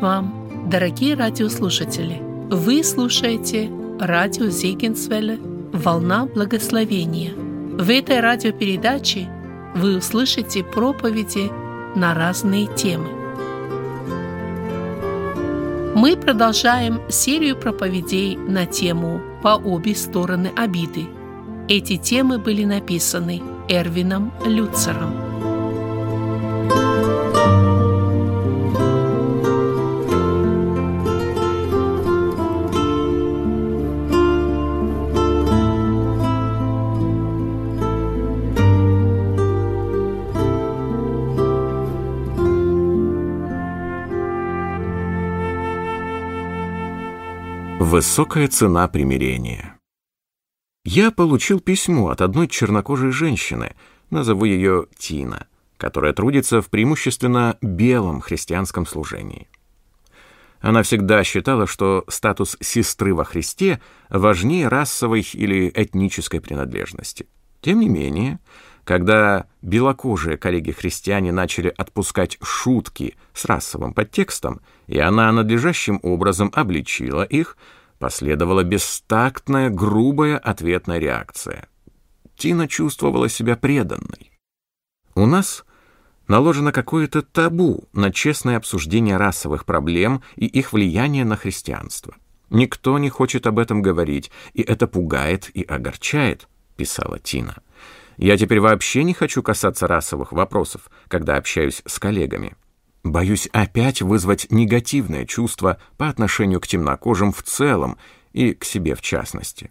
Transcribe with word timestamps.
вам, 0.00 0.68
дорогие 0.70 1.14
радиослушатели! 1.14 2.20
Вы 2.50 2.84
слушаете 2.84 3.70
радио 4.00 4.46
Зегенсвелле 4.46 5.38
«Волна 5.72 6.26
благословения». 6.26 7.32
В 7.34 7.90
этой 7.90 8.20
радиопередаче 8.20 9.28
вы 9.74 9.96
услышите 9.96 10.62
проповеди 10.62 11.50
на 11.96 12.14
разные 12.14 12.66
темы. 12.74 13.08
Мы 15.94 16.16
продолжаем 16.16 17.00
серию 17.08 17.56
проповедей 17.56 18.36
на 18.36 18.66
тему 18.66 19.20
«По 19.42 19.56
обе 19.56 19.94
стороны 19.94 20.52
обиды». 20.56 21.06
Эти 21.68 21.96
темы 21.96 22.38
были 22.38 22.64
написаны 22.64 23.42
Эрвином 23.68 24.32
Люцером. 24.46 25.27
Высокая 47.90 48.48
цена 48.48 48.86
примирения. 48.86 49.78
Я 50.84 51.10
получил 51.10 51.58
письмо 51.58 52.10
от 52.10 52.20
одной 52.20 52.46
чернокожей 52.46 53.12
женщины, 53.12 53.76
назову 54.10 54.44
ее 54.44 54.88
Тина, 54.98 55.46
которая 55.78 56.12
трудится 56.12 56.60
в 56.60 56.68
преимущественно 56.68 57.56
белом 57.62 58.20
христианском 58.20 58.84
служении. 58.84 59.48
Она 60.60 60.82
всегда 60.82 61.24
считала, 61.24 61.66
что 61.66 62.04
статус 62.08 62.58
сестры 62.60 63.14
во 63.14 63.24
Христе 63.24 63.80
важнее 64.10 64.68
расовой 64.68 65.26
или 65.32 65.72
этнической 65.74 66.42
принадлежности. 66.42 67.26
Тем 67.62 67.80
не 67.80 67.88
менее, 67.88 68.38
когда 68.84 69.46
белокожие 69.62 70.36
коллеги-христиане 70.36 71.32
начали 71.32 71.72
отпускать 71.74 72.36
шутки 72.42 73.16
с 73.32 73.46
расовым 73.46 73.94
подтекстом, 73.94 74.60
и 74.86 74.98
она 74.98 75.32
надлежащим 75.32 76.00
образом 76.02 76.52
обличила 76.54 77.22
их, 77.22 77.56
Последовала 77.98 78.62
бестактная, 78.62 79.70
грубая 79.70 80.38
ответная 80.38 80.98
реакция. 80.98 81.68
Тина 82.36 82.68
чувствовала 82.68 83.28
себя 83.28 83.56
преданной. 83.56 84.30
У 85.16 85.26
нас 85.26 85.64
наложено 86.28 86.70
какое-то 86.70 87.22
табу 87.22 87.88
на 87.92 88.12
честное 88.12 88.56
обсуждение 88.56 89.16
расовых 89.16 89.64
проблем 89.64 90.22
и 90.36 90.46
их 90.46 90.72
влияние 90.72 91.24
на 91.24 91.36
христианство. 91.36 92.14
Никто 92.50 92.98
не 92.98 93.10
хочет 93.10 93.46
об 93.46 93.58
этом 93.58 93.82
говорить, 93.82 94.30
и 94.54 94.62
это 94.62 94.86
пугает 94.86 95.50
и 95.54 95.62
огорчает, 95.62 96.48
писала 96.76 97.18
Тина. 97.18 97.56
Я 98.16 98.36
теперь 98.36 98.60
вообще 98.60 99.04
не 99.04 99.14
хочу 99.14 99.42
касаться 99.42 99.86
расовых 99.86 100.32
вопросов, 100.32 100.90
когда 101.08 101.36
общаюсь 101.36 101.82
с 101.84 101.98
коллегами. 101.98 102.56
Боюсь 103.08 103.48
опять 103.52 104.02
вызвать 104.02 104.48
негативное 104.50 105.24
чувство 105.24 105.78
по 105.96 106.08
отношению 106.08 106.60
к 106.60 106.66
темнокожим 106.66 107.32
в 107.32 107.42
целом 107.42 107.96
и 108.34 108.52
к 108.52 108.64
себе 108.64 108.94
в 108.94 109.00
частности. 109.00 109.70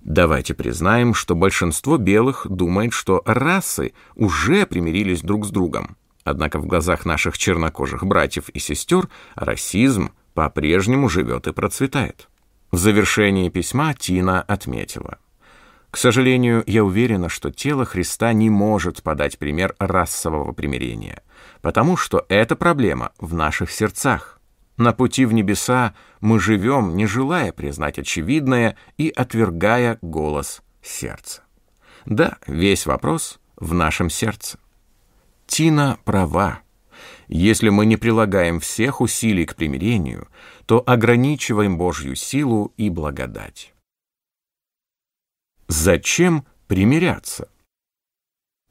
Давайте 0.00 0.54
признаем, 0.54 1.12
что 1.12 1.34
большинство 1.34 1.98
белых 1.98 2.46
думает, 2.48 2.94
что 2.94 3.22
расы 3.26 3.92
уже 4.14 4.64
примирились 4.64 5.20
друг 5.20 5.44
с 5.44 5.50
другом. 5.50 5.98
Однако 6.24 6.58
в 6.58 6.66
глазах 6.66 7.04
наших 7.04 7.36
чернокожих 7.36 8.04
братьев 8.04 8.48
и 8.48 8.58
сестер 8.58 9.08
расизм 9.34 10.10
по-прежнему 10.32 11.10
живет 11.10 11.46
и 11.46 11.52
процветает. 11.52 12.28
В 12.70 12.78
завершении 12.78 13.50
письма 13.50 13.92
Тина 13.92 14.40
отметила. 14.40 15.18
К 15.90 15.98
сожалению, 15.98 16.64
я 16.66 16.84
уверена, 16.84 17.28
что 17.28 17.50
тело 17.50 17.84
Христа 17.84 18.32
не 18.32 18.48
может 18.48 19.02
подать 19.02 19.38
пример 19.38 19.74
расового 19.78 20.52
примирения– 20.52 21.22
потому 21.60 21.96
что 21.96 22.24
эта 22.28 22.56
проблема 22.56 23.12
в 23.18 23.34
наших 23.34 23.70
сердцах. 23.70 24.40
На 24.76 24.92
пути 24.92 25.24
в 25.24 25.32
небеса 25.32 25.94
мы 26.20 26.40
живем, 26.40 26.96
не 26.96 27.06
желая 27.06 27.52
признать 27.52 27.98
очевидное 27.98 28.76
и 28.98 29.08
отвергая 29.08 29.98
голос 30.02 30.62
сердца. 30.82 31.42
Да, 32.06 32.38
весь 32.46 32.86
вопрос 32.86 33.38
в 33.56 33.72
нашем 33.72 34.10
сердце. 34.10 34.58
Тина 35.46 35.98
права. 36.04 36.60
Если 37.28 37.68
мы 37.68 37.86
не 37.86 37.96
прилагаем 37.96 38.60
всех 38.60 39.00
усилий 39.00 39.46
к 39.46 39.56
примирению, 39.56 40.28
то 40.66 40.82
ограничиваем 40.86 41.78
Божью 41.78 42.16
силу 42.16 42.72
и 42.76 42.90
благодать. 42.90 43.74
Зачем 45.68 46.46
примиряться? 46.66 47.48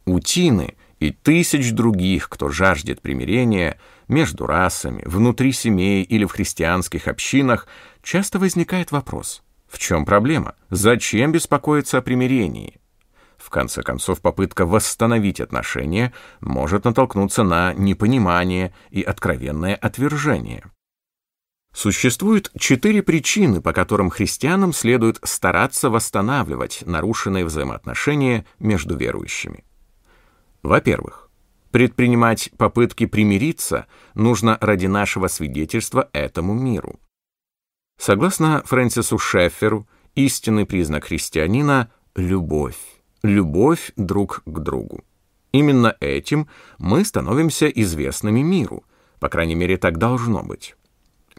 У 0.06 0.20
Тины 0.20 0.76
и 1.04 1.12
тысяч 1.12 1.74
других, 1.74 2.30
кто 2.30 2.50
жаждет 2.50 3.02
примирения 3.02 3.78
между 4.08 4.46
расами, 4.46 5.04
внутри 5.06 5.52
семей 5.52 6.04
или 6.04 6.24
в 6.24 6.32
христианских 6.32 7.10
общинах, 7.10 7.68
часто 8.02 8.40
возникает 8.40 8.92
вопрос, 8.92 9.44
в 9.68 9.80
чем 9.80 10.06
проблема? 10.06 10.56
Зачем 10.70 11.34
беспокоиться 11.34 11.98
о 11.98 12.02
примирении? 12.02 12.80
В 13.38 13.50
конце 13.50 13.84
концов, 13.84 14.22
попытка 14.22 14.66
восстановить 14.66 15.42
отношения 15.42 16.14
может 16.40 16.86
натолкнуться 16.86 17.44
на 17.44 17.74
непонимание 17.74 18.74
и 18.90 19.02
откровенное 19.02 19.76
отвержение. 19.76 20.64
Существует 21.74 22.50
четыре 22.58 23.04
причины, 23.04 23.60
по 23.60 23.74
которым 23.74 24.10
христианам 24.10 24.72
следует 24.72 25.20
стараться 25.24 25.90
восстанавливать 25.90 26.84
нарушенные 26.86 27.44
взаимоотношения 27.44 28.46
между 28.60 28.96
верующими. 28.96 29.66
Во-первых, 30.64 31.30
предпринимать 31.72 32.50
попытки 32.58 33.06
примириться 33.06 33.86
нужно 34.16 34.58
ради 34.62 34.88
нашего 34.88 35.28
свидетельства 35.28 36.10
этому 36.14 36.54
миру. 36.54 37.00
Согласно 38.00 38.64
Фрэнсису 38.66 39.18
Шефферу, 39.20 39.88
истинный 40.16 40.66
признак 40.66 41.06
христианина— 41.06 41.92
любовь. 42.16 42.78
Любовь 43.24 43.92
друг 43.98 44.42
к 44.46 44.60
другу. 44.60 45.04
Именно 45.52 45.96
этим 46.00 46.48
мы 46.78 47.06
становимся 47.06 47.68
известными 47.68 48.42
миру, 48.42 48.84
по 49.20 49.30
крайней 49.30 49.56
мере, 49.56 49.78
так 49.78 49.98
должно 49.98 50.44
быть. 50.44 50.76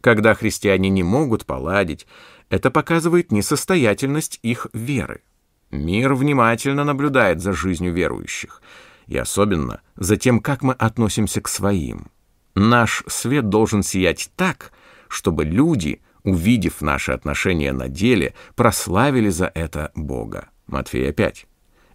Когда 0.00 0.34
христиане 0.34 0.90
не 0.90 1.02
могут 1.02 1.46
поладить, 1.46 2.06
это 2.50 2.70
показывает 2.70 3.32
несостоятельность 3.32 4.38
их 4.42 4.66
веры. 4.72 5.22
Мир 5.70 6.14
внимательно 6.14 6.84
наблюдает 6.84 7.40
за 7.40 7.52
жизнью 7.52 7.92
верующих— 7.92 8.60
и 9.06 9.16
особенно 9.16 9.80
за 9.96 10.16
тем, 10.16 10.40
как 10.40 10.62
мы 10.62 10.74
относимся 10.74 11.40
к 11.40 11.48
своим. 11.48 12.06
Наш 12.54 13.04
свет 13.06 13.48
должен 13.48 13.82
сиять 13.82 14.30
так, 14.36 14.72
чтобы 15.08 15.44
люди, 15.44 16.00
увидев 16.22 16.80
наши 16.80 17.12
отношения 17.12 17.72
на 17.72 17.88
деле, 17.88 18.34
прославили 18.54 19.28
за 19.28 19.50
это 19.54 19.90
Бога. 19.94 20.48
Матфея 20.66 21.12
5. 21.12 21.46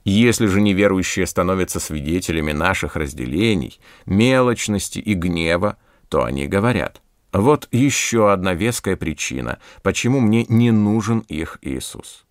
Если 0.06 0.48
же 0.48 0.62
неверующие 0.62 1.26
становятся 1.26 1.80
свидетелями 1.80 2.52
наших 2.52 2.96
разделений, 2.96 3.80
мелочности 4.06 5.00
и 5.00 5.14
гнева, 5.14 5.78
то 6.08 6.24
они 6.24 6.48
говорят, 6.48 7.02
вот 7.32 7.68
еще 7.72 8.32
одна 8.32 8.54
веская 8.54 8.96
причина, 8.96 9.60
почему 9.84 10.20
мне 10.20 10.46
не 10.50 10.72
нужен 10.72 11.20
их 11.20 11.60
Иисус. 11.62 12.26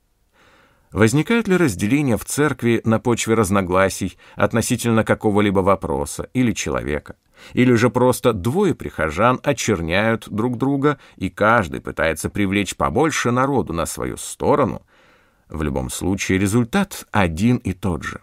Возникает 0.93 1.49
ли 1.49 1.57
разделение 1.57 2.17
в 2.17 2.25
церкви 2.25 2.81
на 2.85 2.99
почве 2.99 3.35
разногласий 3.35 4.17
относительно 4.37 5.05
какого-либо 5.05 5.61
вопроса 5.61 6.31
или 6.33 6.53
человека? 6.53 7.17
Или 7.53 7.75
же 7.75 7.91
просто 7.91 8.33
двое 8.33 8.75
прихожан 8.75 9.39
очерняют 9.43 10.29
друг 10.29 10.57
друга, 10.57 10.99
и 11.17 11.29
каждый 11.29 11.81
пытается 11.81 12.31
привлечь 12.31 12.75
побольше 12.75 13.31
народу 13.31 13.73
на 13.73 13.87
свою 13.87 14.17
сторону? 14.17 14.83
В 15.49 15.63
любом 15.63 15.91
случае 15.91 16.39
результат 16.39 17.07
один 17.11 17.57
и 17.59 17.73
тот 17.73 18.03
же. 18.03 18.21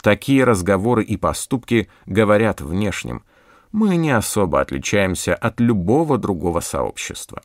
Такие 0.00 0.44
разговоры 0.44 1.04
и 1.04 1.16
поступки 1.16 1.88
говорят 2.06 2.60
внешним. 2.60 3.24
Мы 3.72 3.96
не 3.96 4.10
особо 4.10 4.60
отличаемся 4.60 5.34
от 5.34 5.60
любого 5.60 6.18
другого 6.18 6.60
сообщества. 6.60 7.42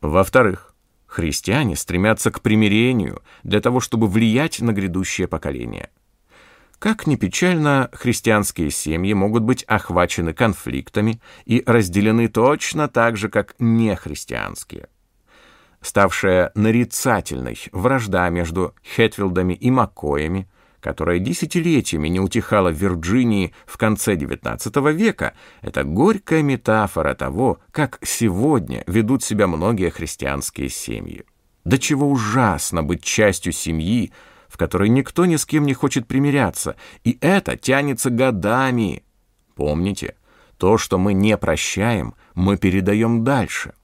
Во-вторых, 0.00 0.74
Христиане 1.18 1.74
стремятся 1.74 2.30
к 2.30 2.40
примирению 2.42 3.24
для 3.42 3.60
того, 3.60 3.80
чтобы 3.80 4.06
влиять 4.06 4.60
на 4.60 4.72
грядущее 4.72 5.26
поколение. 5.26 5.90
Как 6.78 7.08
ни 7.08 7.16
печально, 7.16 7.90
христианские 7.92 8.70
семьи 8.70 9.12
могут 9.14 9.42
быть 9.42 9.64
охвачены 9.64 10.32
конфликтами 10.32 11.20
и 11.44 11.64
разделены 11.66 12.28
точно 12.28 12.86
так 12.86 13.16
же, 13.16 13.28
как 13.30 13.56
нехристианские. 13.58 14.90
Ставшая 15.80 16.52
нарицательной 16.54 17.58
вражда 17.72 18.28
между 18.28 18.76
Хэтфилдами 18.94 19.54
и 19.54 19.72
Маккоями, 19.72 20.48
которая 20.80 21.18
десятилетиями 21.18 22.08
не 22.08 22.20
утихала 22.20 22.70
в 22.70 22.74
Вирджинии 22.74 23.52
в 23.66 23.76
конце 23.76 24.14
XIX 24.14 24.92
века, 24.92 25.34
это 25.60 25.84
горькая 25.84 26.42
метафора 26.42 27.14
того, 27.14 27.58
как 27.70 27.98
сегодня 28.02 28.84
ведут 28.86 29.22
себя 29.22 29.46
многие 29.46 29.90
христианские 29.90 30.68
семьи. 30.68 31.24
До 31.64 31.78
чего 31.78 32.10
ужасно 32.10 32.82
быть 32.82 33.02
частью 33.02 33.52
семьи, 33.52 34.12
в 34.48 34.56
которой 34.56 34.88
никто 34.88 35.26
ни 35.26 35.36
с 35.36 35.44
кем 35.44 35.66
не 35.66 35.74
хочет 35.74 36.06
примиряться, 36.06 36.76
и 37.04 37.18
это 37.20 37.56
тянется 37.56 38.10
годами. 38.10 39.02
Помните, 39.54 40.14
то, 40.56 40.78
что 40.78 40.98
мы 40.98 41.12
не 41.12 41.36
прощаем, 41.36 42.14
мы 42.34 42.56
передаем 42.56 43.24
дальше. 43.24 43.74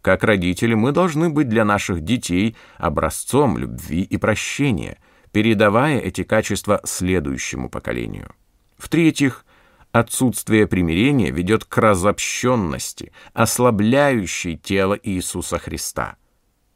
Как 0.00 0.24
родители 0.24 0.74
мы 0.74 0.92
должны 0.92 1.28
быть 1.28 1.48
для 1.48 1.64
наших 1.64 2.00
детей 2.00 2.56
образцом 2.78 3.58
любви 3.58 4.02
и 4.02 4.16
прощения, 4.16 4.98
передавая 5.32 5.98
эти 5.98 6.22
качества 6.22 6.80
следующему 6.84 7.68
поколению. 7.68 8.34
В-третьих, 8.76 9.44
отсутствие 9.92 10.66
примирения 10.66 11.30
ведет 11.30 11.64
к 11.64 11.76
разобщенности, 11.78 13.12
ослабляющей 13.32 14.56
тело 14.56 14.98
Иисуса 15.02 15.58
Христа. 15.58 16.16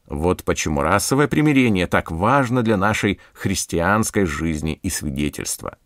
Вот 0.07 0.43
почему 0.43 0.81
расовое 0.81 1.27
примирение 1.27 1.87
так 1.87 2.11
важно 2.11 2.61
для 2.61 2.77
нашей 2.77 3.19
христианской 3.33 4.25
жизни 4.25 4.73
и 4.83 4.89
свидетельства. 4.89 5.77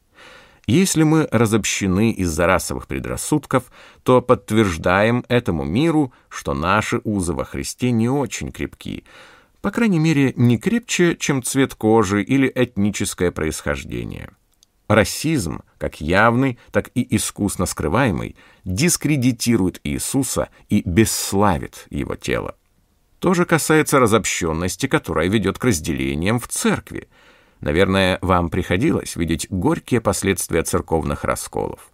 Если 0.65 1.03
мы 1.03 1.29
разобщены 1.31 2.11
из-за 2.11 2.45
расовых 2.45 2.87
предрассудков, 2.87 3.71
то 4.03 4.21
подтверждаем 4.21 5.23
этому 5.29 5.63
миру, 5.63 6.11
что 6.27 6.53
наши 6.53 6.99
узы 7.05 7.31
во 7.31 7.45
Христе 7.45 7.91
не 7.91 8.09
очень 8.09 8.51
крепки, 8.51 9.05
по 9.61 9.71
крайней 9.71 9.99
мере, 9.99 10.33
не 10.35 10.57
крепче, 10.57 11.15
чем 11.15 11.43
цвет 11.43 11.75
кожи 11.75 12.23
или 12.23 12.51
этническое 12.53 13.31
происхождение. 13.31 14.29
Расизм, 14.87 15.63
как 15.77 15.99
явный, 15.99 16.59
так 16.71 16.89
и 16.95 17.15
искусно 17.15 17.65
скрываемый, 17.65 18.35
дискредитирует 18.63 19.81
Иисуса 19.83 20.49
и 20.69 20.81
бесславит 20.85 21.87
его 21.89 22.15
тело. 22.15 22.55
То 23.19 23.33
же 23.33 23.45
касается 23.45 23.99
разобщенности, 23.99 24.87
которая 24.87 25.27
ведет 25.27 25.57
к 25.57 25.63
разделениям 25.63 26.39
в 26.39 26.47
церкви– 26.47 27.09
Наверное, 27.61 28.19
вам 28.21 28.49
приходилось 28.49 29.15
видеть 29.15 29.47
горькие 29.49 30.01
последствия 30.01 30.63
церковных 30.63 31.23
расколов. 31.23 31.91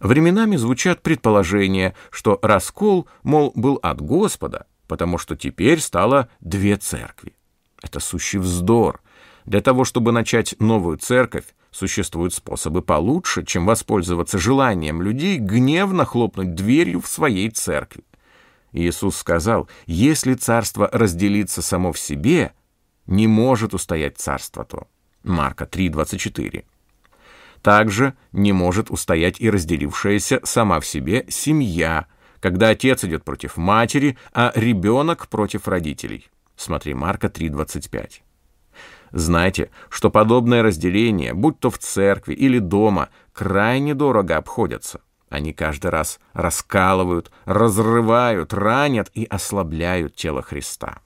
Временами 0.00 0.56
звучат 0.56 1.02
предположения, 1.02 1.94
что 2.10 2.38
раскол, 2.42 3.08
мол, 3.22 3.52
был 3.54 3.78
от 3.82 4.00
Господа, 4.00 4.66
потому 4.92 5.16
что 5.16 5.36
теперь 5.36 5.80
стало 5.80 6.28
две 6.40 6.76
церкви. 6.76 7.32
Это 7.82 7.98
сущий 7.98 8.38
вздор. 8.38 9.00
Для 9.46 9.62
того, 9.62 9.86
чтобы 9.86 10.12
начать 10.12 10.54
новую 10.58 10.98
церковь, 10.98 11.46
существуют 11.70 12.34
способы 12.34 12.82
получше, 12.82 13.42
чем 13.42 13.64
воспользоваться 13.64 14.36
желанием 14.36 15.00
людей 15.00 15.38
гневно 15.38 16.04
хлопнуть 16.04 16.54
дверью 16.54 17.00
в 17.00 17.08
своей 17.08 17.48
церкви. 17.48 18.04
Иисус 18.72 19.16
сказал, 19.16 19.66
если 19.86 20.34
царство 20.34 20.90
разделится 20.92 21.62
само 21.62 21.94
в 21.94 21.98
себе, 21.98 22.52
не 23.06 23.26
может 23.26 23.72
устоять 23.72 24.18
царство 24.18 24.66
то. 24.66 24.88
Марка 25.22 25.64
3.24. 25.64 26.66
Также 27.62 28.12
не 28.32 28.52
может 28.52 28.90
устоять 28.90 29.40
и 29.40 29.48
разделившаяся 29.48 30.40
сама 30.44 30.80
в 30.80 30.86
себе 30.86 31.24
семья, 31.30 32.08
когда 32.42 32.70
отец 32.70 33.04
идет 33.04 33.24
против 33.24 33.56
матери, 33.56 34.18
а 34.34 34.52
ребенок 34.56 35.28
против 35.28 35.68
родителей. 35.68 36.28
Смотри, 36.56 36.92
Марка 36.92 37.28
3.25. 37.28 38.20
Знайте, 39.12 39.70
что 39.88 40.10
подобное 40.10 40.62
разделение, 40.62 41.34
будь 41.34 41.60
то 41.60 41.70
в 41.70 41.78
церкви 41.78 42.34
или 42.34 42.58
дома, 42.58 43.10
крайне 43.32 43.94
дорого 43.94 44.36
обходятся. 44.36 45.00
Они 45.28 45.52
каждый 45.52 45.92
раз 45.92 46.18
раскалывают, 46.32 47.30
разрывают, 47.44 48.52
ранят 48.52 49.10
и 49.14 49.24
ослабляют 49.24 50.16
тело 50.16 50.42
Христа. 50.42 50.98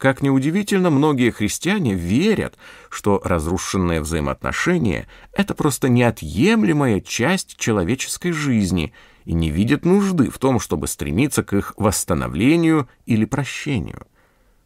Как 0.00 0.22
ни 0.22 0.30
удивительно, 0.30 0.88
многие 0.88 1.30
христиане 1.30 1.94
верят, 1.94 2.56
что 2.88 3.20
разрушенные 3.22 4.00
взаимоотношения— 4.00 5.08
это 5.32 5.52
просто 5.54 5.88
неотъемлемая 5.90 7.00
часть 7.00 7.56
человеческой 7.58 8.30
жизни 8.32 8.94
и 9.30 9.32
не 9.32 9.52
видят 9.52 9.84
нужды 9.84 10.28
в 10.28 10.40
том, 10.40 10.58
чтобы 10.58 10.88
стремиться 10.88 11.44
к 11.44 11.52
их 11.52 11.72
восстановлению 11.76 12.88
или 13.06 13.24
прощению. 13.24 14.08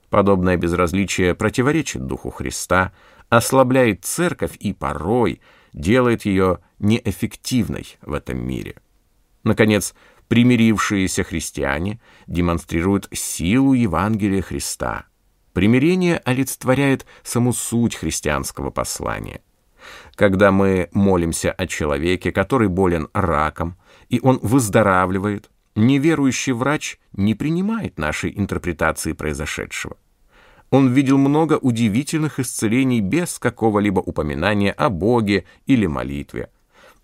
Подобное 0.09 0.57
безразличие 0.57 1.35
противоречит 1.35 2.07
Духу 2.07 2.31
Христа, 2.31 2.93
ослабляет 3.29 4.07
церковь 4.07 4.57
и 4.59 4.73
порой 4.73 5.43
делает 5.75 6.25
ее 6.25 6.61
неэффективной 6.79 7.99
в 8.01 8.15
этом 8.15 8.39
мире. 8.39 8.77
Наконец, 9.43 9.95
примирившиеся 10.29 11.25
христиане 11.25 12.01
демонстрируют 12.27 13.11
силу 13.13 13.75
Евангелия 13.75 14.41
Христа— 14.41 15.05
Примирение 15.53 16.19
олицетворяет 16.25 17.07
саму 17.23 17.53
суть 17.53 17.95
христианского 17.95 18.71
послания. 18.71 19.41
Когда 20.17 20.51
мы 20.51 20.89
молимся 20.93 21.53
о 21.53 21.69
человеке, 21.69 22.33
который 22.33 22.67
болен 22.67 23.09
раком, 23.13 23.77
и 24.15 24.21
он 24.23 24.39
выздоравливает, 24.43 25.51
неверующий 25.75 26.53
врач 26.53 27.01
не 27.15 27.35
принимает 27.35 27.99
нашей 27.99 28.33
интерпретации 28.39 29.13
произошедшего. 29.13 29.97
Он 30.71 30.93
видел 30.93 31.19
много 31.19 31.55
удивительных 31.55 32.39
исцелений 32.39 33.01
без 33.01 33.41
какого-либо 33.41 33.99
упоминания 33.99 34.71
о 34.71 34.89
Боге 34.89 35.47
или 35.67 35.87
молитве. 35.87 36.51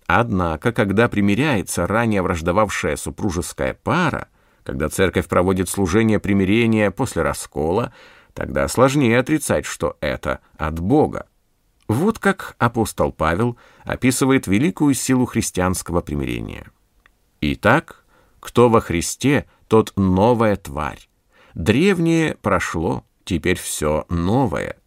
Однако, 0.07 0.71
когда 0.71 1.09
примиряется 1.09 1.85
ранее 1.85 2.21
враждовавшая 2.21 2.95
супружеская 2.95 3.73
пара, 3.73 4.29
когда 4.63 4.87
церковь 4.87 5.27
проводит 5.27 5.67
служение 5.67 6.19
примирения 6.19 6.91
после 6.91 7.23
раскола, 7.23 7.93
тогда 8.33 8.69
сложнее 8.69 9.19
отрицать, 9.19 9.65
что 9.65 9.97
это 9.99 10.39
от 10.57 10.79
Бога. 10.79 11.27
Вот 11.89 12.19
как 12.19 12.55
апостол 12.57 13.11
Павел 13.11 13.57
описывает 13.83 14.47
великую 14.47 14.93
силу 14.93 15.25
христианского 15.25 15.99
примирения. 15.99 16.67
«Итак, 17.41 18.05
кто 18.39 18.69
во 18.69 18.79
Христе, 18.81 19.45
тот 19.67 19.93
новая 19.95 20.55
тварь. 20.55 21.09
Древнее 21.53 22.37
прошло, 22.41 23.03
теперь 23.25 23.57
все 23.57 24.05
новое. 24.09 24.77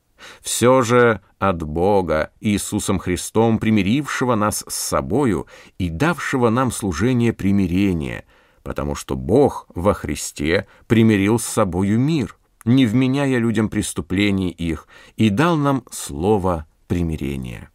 Все 0.41 0.81
же 0.83 1.21
от 1.39 1.63
Бога, 1.63 2.31
Иисусом 2.41 2.99
Христом, 2.99 3.59
примирившего 3.59 4.35
нас 4.35 4.65
с 4.67 4.75
собою 4.75 5.47
и 5.79 5.91
давшего 5.91 6.49
нам 6.49 6.73
служение 6.73 7.35
примирения, 7.35 8.25
потому 8.63 8.95
что 8.95 9.17
Бог 9.17 9.67
во 9.75 9.93
Христе 9.93 10.67
примирил 10.87 11.39
с 11.39 11.45
собою 11.45 11.99
мир» 11.99 12.39
не 12.65 12.87
вменяя 12.87 13.39
людям 13.39 13.69
преступлений 13.69 14.51
их, 14.51 14.89
и 15.17 15.31
дал 15.31 15.57
нам 15.57 15.85
слово 15.91 16.67
примирения. 16.87 17.71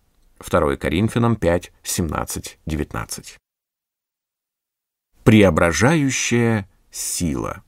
2 0.48 0.77
Коринфянам 0.77 1.36
5, 1.36 1.71
17, 1.83 2.59
19. 2.65 3.38
Преображающая 5.29 6.67
сила. 6.89 7.62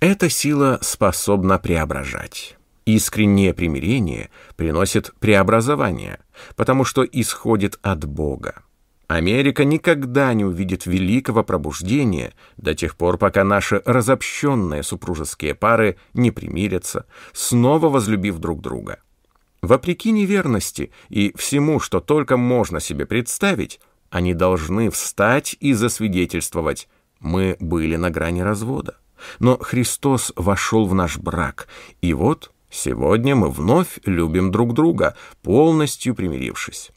Эта 0.00 0.30
сила 0.30 0.78
способна 0.80 1.58
преображать. 1.58 2.56
Искреннее 2.86 3.52
примирение 3.52 4.30
приносит 4.56 5.12
преобразование, 5.20 6.20
потому 6.56 6.86
что 6.86 7.04
исходит 7.04 7.78
от 7.82 8.06
Бога. 8.06 8.62
Америка 9.06 9.66
никогда 9.66 10.32
не 10.32 10.46
увидит 10.46 10.86
великого 10.86 11.44
пробуждения 11.44 12.32
до 12.56 12.74
тех 12.74 12.96
пор, 12.96 13.18
пока 13.18 13.44
наши 13.44 13.82
разобщенные 13.84 14.82
супружеские 14.82 15.54
пары 15.54 15.98
не 16.14 16.30
примирятся, 16.30 17.04
снова 17.34 17.90
возлюбив 17.90 18.38
друг 18.38 18.62
друга. 18.62 19.00
Вопреки 19.60 20.10
неверности 20.10 20.90
и 21.10 21.34
всему, 21.36 21.80
что 21.80 22.00
только 22.00 22.38
можно 22.38 22.80
себе 22.80 23.04
представить, 23.04 23.78
они 24.12 24.34
должны 24.34 24.90
встать 24.90 25.56
и 25.58 25.72
засвидетельствовать 25.72 26.86
«мы 27.18 27.56
были 27.60 27.96
на 27.96 28.10
грани 28.10 28.42
развода». 28.42 28.98
Но 29.38 29.56
Христос 29.56 30.32
вошел 30.36 30.86
в 30.86 30.94
наш 30.94 31.16
брак, 31.16 31.66
и 32.02 32.12
вот 32.12 32.52
сегодня 32.68 33.34
мы 33.34 33.50
вновь 33.50 34.00
любим 34.04 34.50
друг 34.50 34.74
друга, 34.74 35.16
полностью 35.42 36.14
примирившись. 36.14 36.90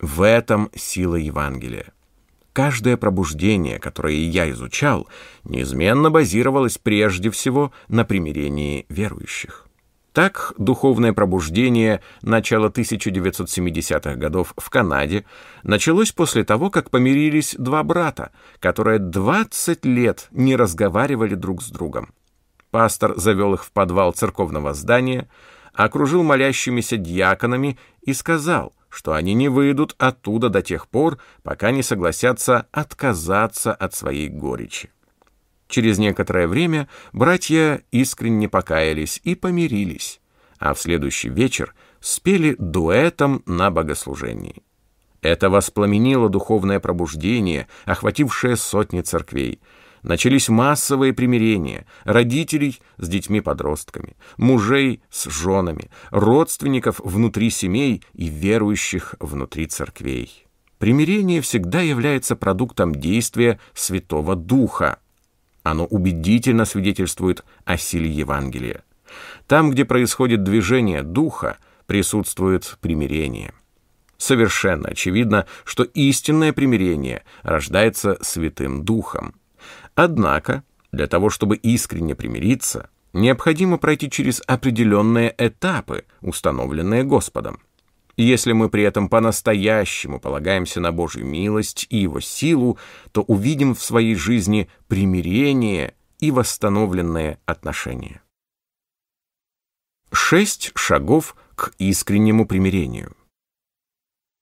В 0.00 0.22
этом 0.22 0.70
сила 0.74 1.16
Евангелия. 1.16 1.92
Каждое 2.54 2.96
пробуждение, 2.96 3.78
которое 3.78 4.14
я 4.14 4.50
изучал, 4.50 5.06
неизменно 5.44 6.10
базировалось 6.10 6.78
прежде 6.78 7.30
всего 7.30 7.72
на 7.88 8.04
примирении 8.04 8.86
верующих. 8.88 9.67
Так, 10.18 10.52
духовное 10.58 11.12
пробуждение 11.12 12.00
начала 12.22 12.70
1970-х 12.70 14.16
годов 14.16 14.52
в 14.56 14.68
Канаде 14.68 15.24
началось 15.62 16.10
после 16.10 16.42
того, 16.42 16.70
как 16.70 16.90
помирились 16.90 17.54
два 17.56 17.84
брата, 17.84 18.32
которые 18.58 18.98
20 18.98 19.84
лет 19.84 20.26
не 20.32 20.56
разговаривали 20.56 21.36
друг 21.36 21.62
с 21.62 21.68
другом. 21.68 22.12
Пастор 22.72 23.16
завел 23.16 23.54
их 23.54 23.64
в 23.64 23.70
подвал 23.70 24.10
церковного 24.10 24.74
здания, 24.74 25.28
окружил 25.72 26.24
молящимися 26.24 26.96
дьяконами 26.96 27.78
и 28.02 28.12
сказал– 28.12 28.72
что 28.88 29.12
они 29.12 29.34
не 29.34 29.48
выйдут 29.48 29.94
оттуда 29.98 30.48
до 30.48 30.62
тех 30.62 30.88
пор, 30.88 31.18
пока 31.44 31.70
не 31.70 31.84
согласятся 31.84 32.66
отказаться 32.72 33.72
от 33.72 33.94
своей 33.94 34.28
горечи. 34.28 34.90
Через 35.68 35.98
некоторое 35.98 36.48
время 36.48 36.88
братья 37.12 37.82
искренне 37.90 38.48
покаялись 38.48 39.20
и 39.22 39.34
помирились, 39.34 40.20
а 40.58 40.72
в 40.72 40.80
следующий 40.80 41.28
вечер 41.28 41.74
спели 42.00 42.56
дуэтом 42.58 43.42
на 43.44 43.70
богослужении. 43.70 44.62
Это 45.20 45.50
воспламенило 45.50 46.28
духовное 46.28 46.80
пробуждение, 46.80 47.68
охватившее 47.84 48.56
сотни 48.56 49.02
церквей. 49.02 49.60
Начались 50.02 50.48
массовые 50.48 51.12
примирения 51.12 51.84
родителей 52.04 52.80
с 52.98 53.08
детьми-подростками, 53.08 54.16
мужей 54.36 55.02
с 55.10 55.28
женами, 55.28 55.90
родственников 56.10 57.00
внутри 57.00 57.50
семей 57.50 58.04
и 58.14 58.28
верующих 58.28 59.16
внутри 59.18 59.66
церквей. 59.66 60.46
Примирение 60.78 61.40
всегда 61.40 61.80
является 61.80 62.36
продуктом 62.36 62.94
действия 62.94 63.58
Святого 63.74 64.36
Духа. 64.36 65.00
Оно 65.62 65.84
убедительно 65.86 66.64
свидетельствует 66.64 67.44
о 67.64 67.76
силе 67.76 68.10
Евангелия. 68.10 68.82
Там, 69.46 69.70
где 69.70 69.84
происходит 69.84 70.42
движение 70.42 71.02
Духа, 71.02 71.58
присутствует 71.86 72.76
примирение. 72.80 73.52
Совершенно 74.18 74.88
очевидно, 74.88 75.46
что 75.64 75.84
истинное 75.84 76.52
примирение 76.52 77.22
рождается 77.42 78.18
Святым 78.20 78.84
Духом. 78.84 79.34
Однако, 79.94 80.64
для 80.92 81.06
того, 81.06 81.30
чтобы 81.30 81.56
искренне 81.56 82.14
примириться, 82.14 82.90
необходимо 83.12 83.78
пройти 83.78 84.10
через 84.10 84.42
определенные 84.46 85.34
этапы, 85.38 86.04
установленные 86.20 87.04
Господом. 87.04 87.60
Если 88.18 88.50
мы 88.50 88.68
при 88.68 88.82
этом 88.82 89.08
по-настоящему 89.08 90.18
полагаемся 90.18 90.80
на 90.80 90.90
Божью 90.90 91.24
милость 91.24 91.86
и 91.88 91.98
Его 91.98 92.18
силу, 92.18 92.76
то 93.12 93.22
увидим 93.22 93.76
в 93.76 93.82
своей 93.82 94.16
жизни 94.16 94.68
примирение 94.88 95.94
и 96.18 96.32
восстановленные 96.32 97.38
отношения. 97.46 98.20
Шесть 100.10 100.72
шагов 100.74 101.36
к 101.54 101.72
искреннему 101.78 102.44
примирению. 102.44 103.16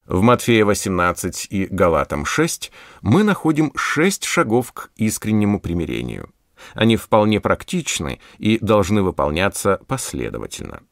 В 0.07 0.23
Матфея 0.23 0.65
18 0.65 1.49
и 1.51 1.67
Галатам 1.67 2.25
6 2.25 2.73
мы 3.03 3.25
находим 3.25 3.73
шесть 3.77 4.25
шагов 4.25 4.73
к 4.73 4.91
искреннему 4.97 5.61
примирению. 5.61 6.33
Они 6.73 6.97
вполне 6.97 7.41
практичны 7.41 8.21
и 8.39 8.59
должны 8.59 9.03
выполняться 9.03 9.83
последовательно. 9.87 10.83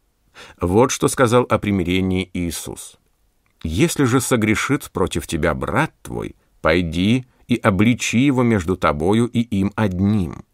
Вот 0.61 0.91
что 0.91 1.09
сказал 1.09 1.45
о 1.49 1.59
примирении 1.59 2.31
Иисус. 2.33 2.99
«Если 3.63 4.05
же 4.05 4.21
согрешит 4.21 4.91
против 4.91 5.27
тебя 5.27 5.55
брат 5.55 5.93
твой, 6.03 6.37
пойди 6.61 7.27
и 7.49 7.57
обличи 7.57 8.19
его 8.19 8.43
между 8.43 8.77
тобою 8.77 9.27
и 9.27 9.41
им 9.41 9.73
одним. 9.77 10.45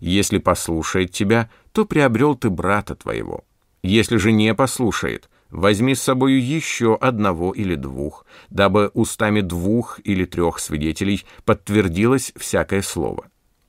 Если 0.00 0.38
послушает 0.38 1.12
тебя, 1.12 1.50
то 1.72 1.84
приобрел 1.84 2.34
ты 2.34 2.50
брата 2.50 2.94
твоего. 2.94 3.44
Если 3.82 4.16
же 4.16 4.32
не 4.32 4.54
послушает, 4.54 5.28
возьми 5.50 5.94
с 5.94 6.02
собою 6.02 6.44
еще 6.44 6.96
одного 6.96 7.52
или 7.52 7.74
двух, 7.74 8.26
дабы 8.50 8.90
устами 8.94 9.40
двух 9.40 10.00
или 10.04 10.24
трех 10.24 10.58
свидетелей 10.58 11.24
подтвердилось 11.44 12.32
всякое 12.36 12.82
слово. 12.82 13.26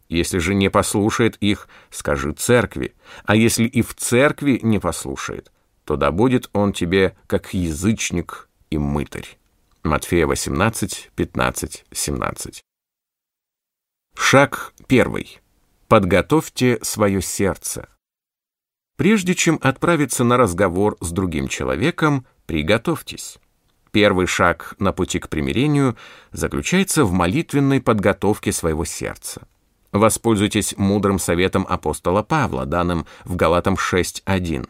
Если 0.10 0.38
же 0.38 0.54
не 0.54 0.70
послушает 0.70 1.38
их, 1.38 1.68
скажи 1.90 2.34
церкви, 2.34 2.94
а 3.26 3.36
если 3.36 3.66
и 3.66 3.82
в 3.82 3.96
церкви 3.96 4.60
не 4.62 4.80
послушает, 4.80 5.52
то 5.86 5.96
да 5.96 6.12
будет 6.12 6.50
он 6.54 6.74
тебе 6.74 7.16
как 7.28 7.54
язычник 7.54 8.50
и 8.70 8.78
мытарь. 8.78 9.38
Матфея 9.84 10.28
18, 10.28 11.12
15, 11.16 11.86
17. 11.92 12.62
Шаг 14.16 14.74
первый. 14.88 15.40
Подготовьте 15.88 16.80
свое 16.82 17.22
сердце. 17.22 17.90
Прежде 18.96 19.36
чем 19.36 19.60
отправиться 19.62 20.24
на 20.24 20.38
разговор 20.38 20.98
с 21.02 21.12
другим 21.12 21.48
человеком, 21.48 22.26
приготовьтесь. 22.46 23.40
Первый 23.92 24.26
шаг 24.26 24.76
на 24.80 24.92
пути 24.92 25.20
к 25.20 25.30
примирению 25.30 25.98
заключается 26.32 27.06
в 27.06 27.12
молитвенной 27.12 27.82
подготовке 27.82 28.52
своего 28.52 28.86
сердца. 28.86 29.48
Воспользуйтесь 29.92 30.76
мудрым 30.78 31.20
советом 31.20 31.68
апостола 31.70 32.24
Павла, 32.24 32.66
данным 32.66 33.06
в 33.26 33.36
Галатам 33.36 33.76
6.1. 33.76 34.68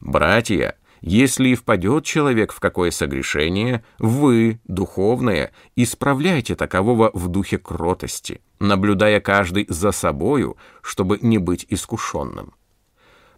«Братья, 0.00 0.76
если 1.00 1.50
и 1.50 1.54
впадет 1.54 2.04
человек 2.04 2.52
в 2.52 2.60
какое 2.60 2.90
согрешение, 2.90 3.84
вы, 3.98 4.60
духовные, 4.64 5.52
исправляйте 5.76 6.56
такового 6.56 7.10
в 7.14 7.28
духе 7.28 7.58
кротости, 7.58 8.40
наблюдая 8.58 9.20
каждый 9.20 9.66
за 9.68 9.92
собою, 9.92 10.56
чтобы 10.82 11.18
не 11.20 11.38
быть 11.38 11.66
искушенным». 11.68 12.54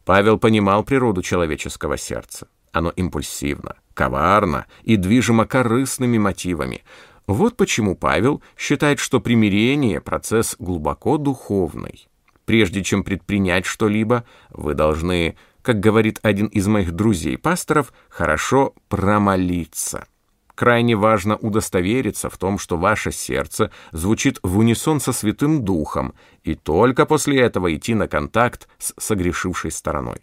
Павел 0.04 0.38
понимал 0.38 0.82
природу 0.82 1.22
человеческого 1.22 1.96
сердца. 1.96 2.48
Оно 2.72 2.90
импульсивно, 2.90 3.76
коварно 3.94 4.66
и 4.82 4.96
движимо 4.96 5.46
корыстными 5.46 6.18
мотивами. 6.18 6.82
Вот 7.26 7.56
почему 7.56 7.94
Павел 7.94 8.42
считает, 8.56 8.98
что 8.98 9.20
примирение– 9.20 10.00
процесс 10.02 10.56
глубоко 10.58 11.18
духовный. 11.18 12.08
Прежде 12.44 12.82
чем 12.82 13.04
предпринять 13.04 13.66
что-либо, 13.66 14.24
вы 14.50 14.74
должны, 14.74 15.36
как 15.62 15.80
говорит 15.80 16.18
один 16.22 16.46
из 16.46 16.66
моих 16.66 16.92
друзей-пасторов, 16.92 17.92
хорошо 18.08 18.74
промолиться. 18.88 20.06
Крайне 20.54 20.96
важно 20.96 21.36
удостовериться 21.36 22.28
в 22.28 22.36
том, 22.36 22.58
что 22.58 22.76
ваше 22.76 23.10
сердце 23.10 23.70
звучит 23.90 24.38
в 24.42 24.58
унисон 24.58 25.00
со 25.00 25.12
Святым 25.12 25.64
Духом, 25.64 26.14
и 26.44 26.54
только 26.54 27.06
после 27.06 27.40
этого 27.40 27.74
идти 27.74 27.94
на 27.94 28.06
контакт 28.06 28.68
с 28.78 28.92
согрешившей 28.98 29.70
стороной. 29.70 30.20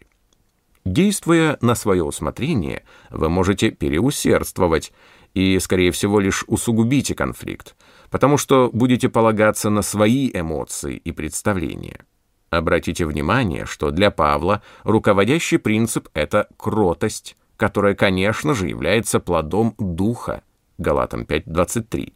Действуя 0.85 1.57
на 1.61 1.75
свое 1.75 2.03
усмотрение, 2.03 2.83
вы 3.09 3.29
можете 3.29 3.71
переусердствовать 3.71 4.93
и, 5.33 5.59
скорее 5.59 5.91
всего, 5.91 6.19
лишь 6.19 6.43
усугубите 6.47 7.15
конфликт, 7.15 7.75
потому 8.09 8.37
что 8.37 8.69
будете 8.71 9.09
полагаться 9.09 9.69
на 9.69 9.81
свои 9.81 10.29
эмоции 10.33 10.95
и 10.95 11.11
представления. 11.11 12.05
Обратите 12.49 13.05
внимание, 13.05 13.65
что 13.65 13.91
для 13.91 14.11
Павла 14.11 14.61
руководящий 14.83 15.59
принцип— 15.59 16.09
это 16.13 16.47
кротость, 16.57 17.35
которое, 17.57 17.93
конечно 17.93 18.53
же, 18.53 18.67
является 18.67 19.19
плодом 19.19 19.75
Духа. 19.77 20.41
Галатам 20.77 21.21
5.23. 21.23 22.13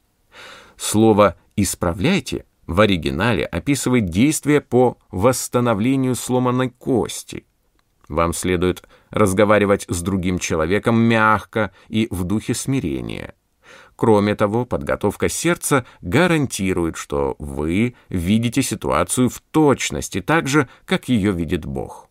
Слово 0.78 1.36
«исправляйте» 1.56 2.46
в 2.66 2.80
оригинале 2.80 3.46
описывает 3.46 4.06
действие 4.10 4.62
по 4.62 4.98
восстановлению 5.12 6.16
сломанной 6.16 6.70
кости. 6.70 7.46
Вам 8.08 8.34
следует 8.34 8.88
разговаривать 9.12 9.86
с 9.88 10.02
другим 10.02 10.40
человеком 10.40 11.00
мягко 11.00 11.72
и 11.90 12.08
в 12.10 12.24
духе 12.24 12.54
смирения. 12.54 13.36
Кроме 14.04 14.36
того, 14.36 14.66
подготовка 14.66 15.30
сердца 15.30 15.86
гарантирует, 16.02 16.98
что 16.98 17.38
вы 17.40 17.96
видите 18.10 18.62
ситуацию 18.62 19.30
в 19.30 19.40
точности 19.40 20.20
так 20.20 20.50
же, 20.50 20.68
как 20.84 21.08
ее 21.08 21.32
видит 21.32 21.66
Бог 21.66 22.10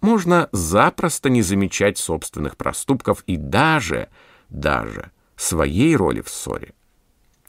можно 0.00 0.48
запросто 0.52 1.30
не 1.30 1.42
замечать 1.42 1.98
собственных 1.98 2.56
проступков 2.56 3.24
и 3.26 3.36
даже, 3.36 4.10
даже 4.48 5.10
своей 5.34 5.96
роли 5.96 6.20
в 6.20 6.28
ссоре. 6.28 6.72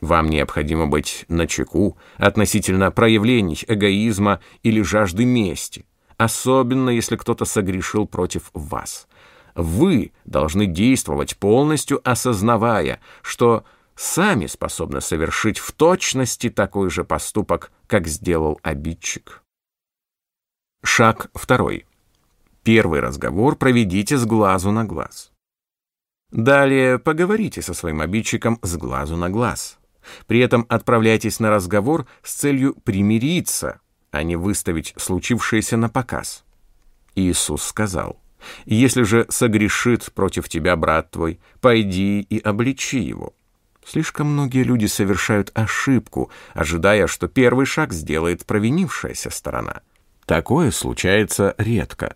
Вам 0.01 0.29
необходимо 0.29 0.87
быть 0.87 1.25
начеку 1.27 1.95
относительно 2.17 2.89
проявлений 2.89 3.63
эгоизма 3.67 4.39
или 4.63 4.81
жажды 4.81 5.25
мести, 5.25 5.85
особенно 6.17 6.89
если 6.89 7.17
кто-то 7.17 7.45
согрешил 7.45 8.07
против 8.07 8.49
вас. 8.55 9.07
Вы 9.53 10.11
должны 10.25 10.65
действовать 10.65 11.37
полностью 11.37 12.01
осознавая, 12.03 12.99
что 13.21 13.63
сами 13.95 14.45
способны 14.45 15.01
совершить 15.01 15.57
в 15.57 15.71
точности 15.71 16.49
такой 16.49 16.89
же 16.89 17.03
поступок, 17.03 17.71
как 17.87 18.07
сделал 18.07 18.59
обидчик. 18.63 19.43
Шаг 20.83 21.29
второй. 21.33 21.85
Первый 22.63 22.99
разговор 22.99 23.55
проведите 23.55 24.17
с 24.17 24.25
глазу 24.25 24.71
на 24.71 24.85
глаз. 24.85 25.31
Далее 26.31 26.99
поговорите 26.99 27.61
со 27.61 27.73
своим 27.73 28.01
обидчиком 28.01 28.59
с 28.61 28.75
глазу 28.77 29.15
на 29.15 29.29
глаз. 29.29 29.77
При 30.27 30.39
этом 30.39 30.65
отправляйтесь 30.69 31.39
на 31.39 31.49
разговор 31.49 32.07
с 32.23 32.33
целью 32.33 32.75
примириться, 32.75 33.79
а 34.11 34.23
не 34.23 34.35
выставить 34.35 34.93
случившееся 34.97 35.77
на 35.77 35.89
показ. 35.89 36.43
Иисус 37.15 37.63
сказал, 37.63 38.19
«Если 38.65 39.03
же 39.03 39.25
согрешит 39.29 40.11
против 40.13 40.49
тебя 40.49 40.75
брат 40.75 41.11
твой, 41.11 41.39
пойди 41.61 42.21
и 42.21 42.39
обличи 42.39 42.99
его». 42.99 43.33
Слишком 43.85 44.27
многие 44.27 44.63
люди 44.63 44.87
совершают 44.87 45.51
ошибку, 45.53 46.31
ожидая, 46.53 47.05
что 47.07 47.27
первый 47.27 47.65
шаг 47.67 47.93
сделает 47.93 48.45
провинившаяся 48.45 49.29
сторона. 49.29 49.81
Такое 50.25 50.71
случается 50.71 51.53
редко. 51.59 52.15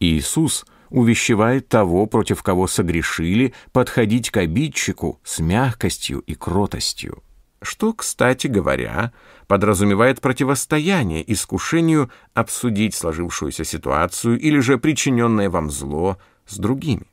Иисус 0.00 0.66
увещевает 0.90 1.68
того, 1.68 2.06
против 2.06 2.42
кого 2.42 2.66
согрешили, 2.66 3.54
подходить 3.72 4.30
к 4.30 4.36
обидчику 4.36 5.20
с 5.24 5.38
мягкостью 5.38 6.20
и 6.20 6.34
кротостью. 6.34 7.22
Что, 7.62 7.92
кстати 7.92 8.46
говоря, 8.46 9.12
подразумевает 9.46 10.20
противостояние 10.20 11.30
искушению 11.32 12.10
обсудить 12.34 12.94
сложившуюся 12.94 13.64
ситуацию 13.64 14.38
или 14.38 14.60
же 14.60 14.78
причиненное 14.78 15.48
вам 15.50 15.70
зло 15.70 16.18
с 16.46 16.56
другими. 16.58 17.06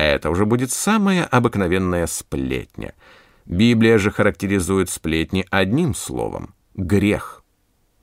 Это 0.00 0.30
уже 0.30 0.46
будет 0.46 0.72
самая 0.72 1.26
обыкновенная 1.26 2.06
сплетня. 2.06 2.94
Библия 3.50 3.98
же 3.98 4.12
характеризует 4.12 4.90
сплетни 4.90 5.44
одним 5.50 5.92
словом— 5.92 6.54
грех. 6.76 7.42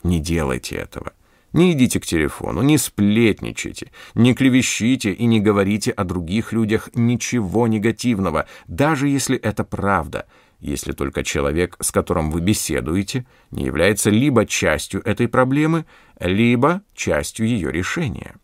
Не 0.03 0.19
делайте 0.19 0.75
этого. 0.75 1.13
Не 1.53 1.71
идите 1.71 2.01
к 2.01 2.05
телефону, 2.05 2.61
не 2.61 2.77
сплетничайте, 2.77 3.91
не 4.13 4.33
клевещите 4.33 5.13
и 5.13 5.25
не 5.25 5.39
говорите 5.39 5.91
о 5.91 6.03
других 6.03 6.51
людях 6.51 6.89
ничего 6.95 7.65
негативного, 7.67 8.45
даже 8.67 9.07
если 9.07 9.37
это 9.37 9.63
правда, 9.63 10.25
если 10.59 10.91
только 10.91 11.23
человек, 11.23 11.77
с 11.79 11.93
которым 11.93 12.29
вы 12.29 12.41
беседуете, 12.41 13.25
не 13.49 13.63
является 13.63 14.09
либо 14.09 14.45
частью 14.45 15.01
этой 15.07 15.29
проблемы, 15.29 15.85
либо 16.19 16.81
частью 16.93 17.47
ее 17.47 17.71
решения. 17.71 18.35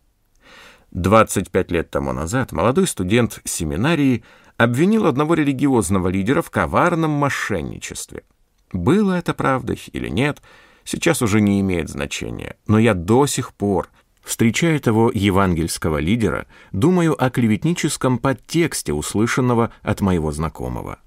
25 0.91 1.72
лет 1.72 1.89
тому 1.89 2.13
назад 2.13 2.51
молодой 2.51 2.88
студент 2.88 3.41
семинарии 3.43 4.24
обвинил 4.57 5.05
одного 5.05 5.33
религиозного 5.33 6.10
лидера 6.10 6.41
в 6.41 6.50
коварном 6.50 7.12
мошенничестве. 7.12 8.24
Было 8.72 9.13
это 9.13 9.33
правдой 9.33 9.81
или 9.91 10.10
нет, 10.10 10.41
сейчас 10.83 11.22
уже 11.22 11.41
не 11.41 11.60
имеет 11.62 11.89
значения, 11.89 12.55
но 12.67 12.79
я 12.79 12.93
до 12.93 13.27
сих 13.27 13.53
пор, 13.53 13.89
встречая 14.24 14.79
того 14.79 15.12
евангельского 15.13 16.00
лидера, 16.00 16.48
думаю 16.72 17.22
о 17.22 17.29
клеветническом 17.29 18.17
подтексте, 18.17 18.93
услышанного 18.93 19.72
от 19.81 20.01
моего 20.01 20.31
знакомого. 20.31 21.00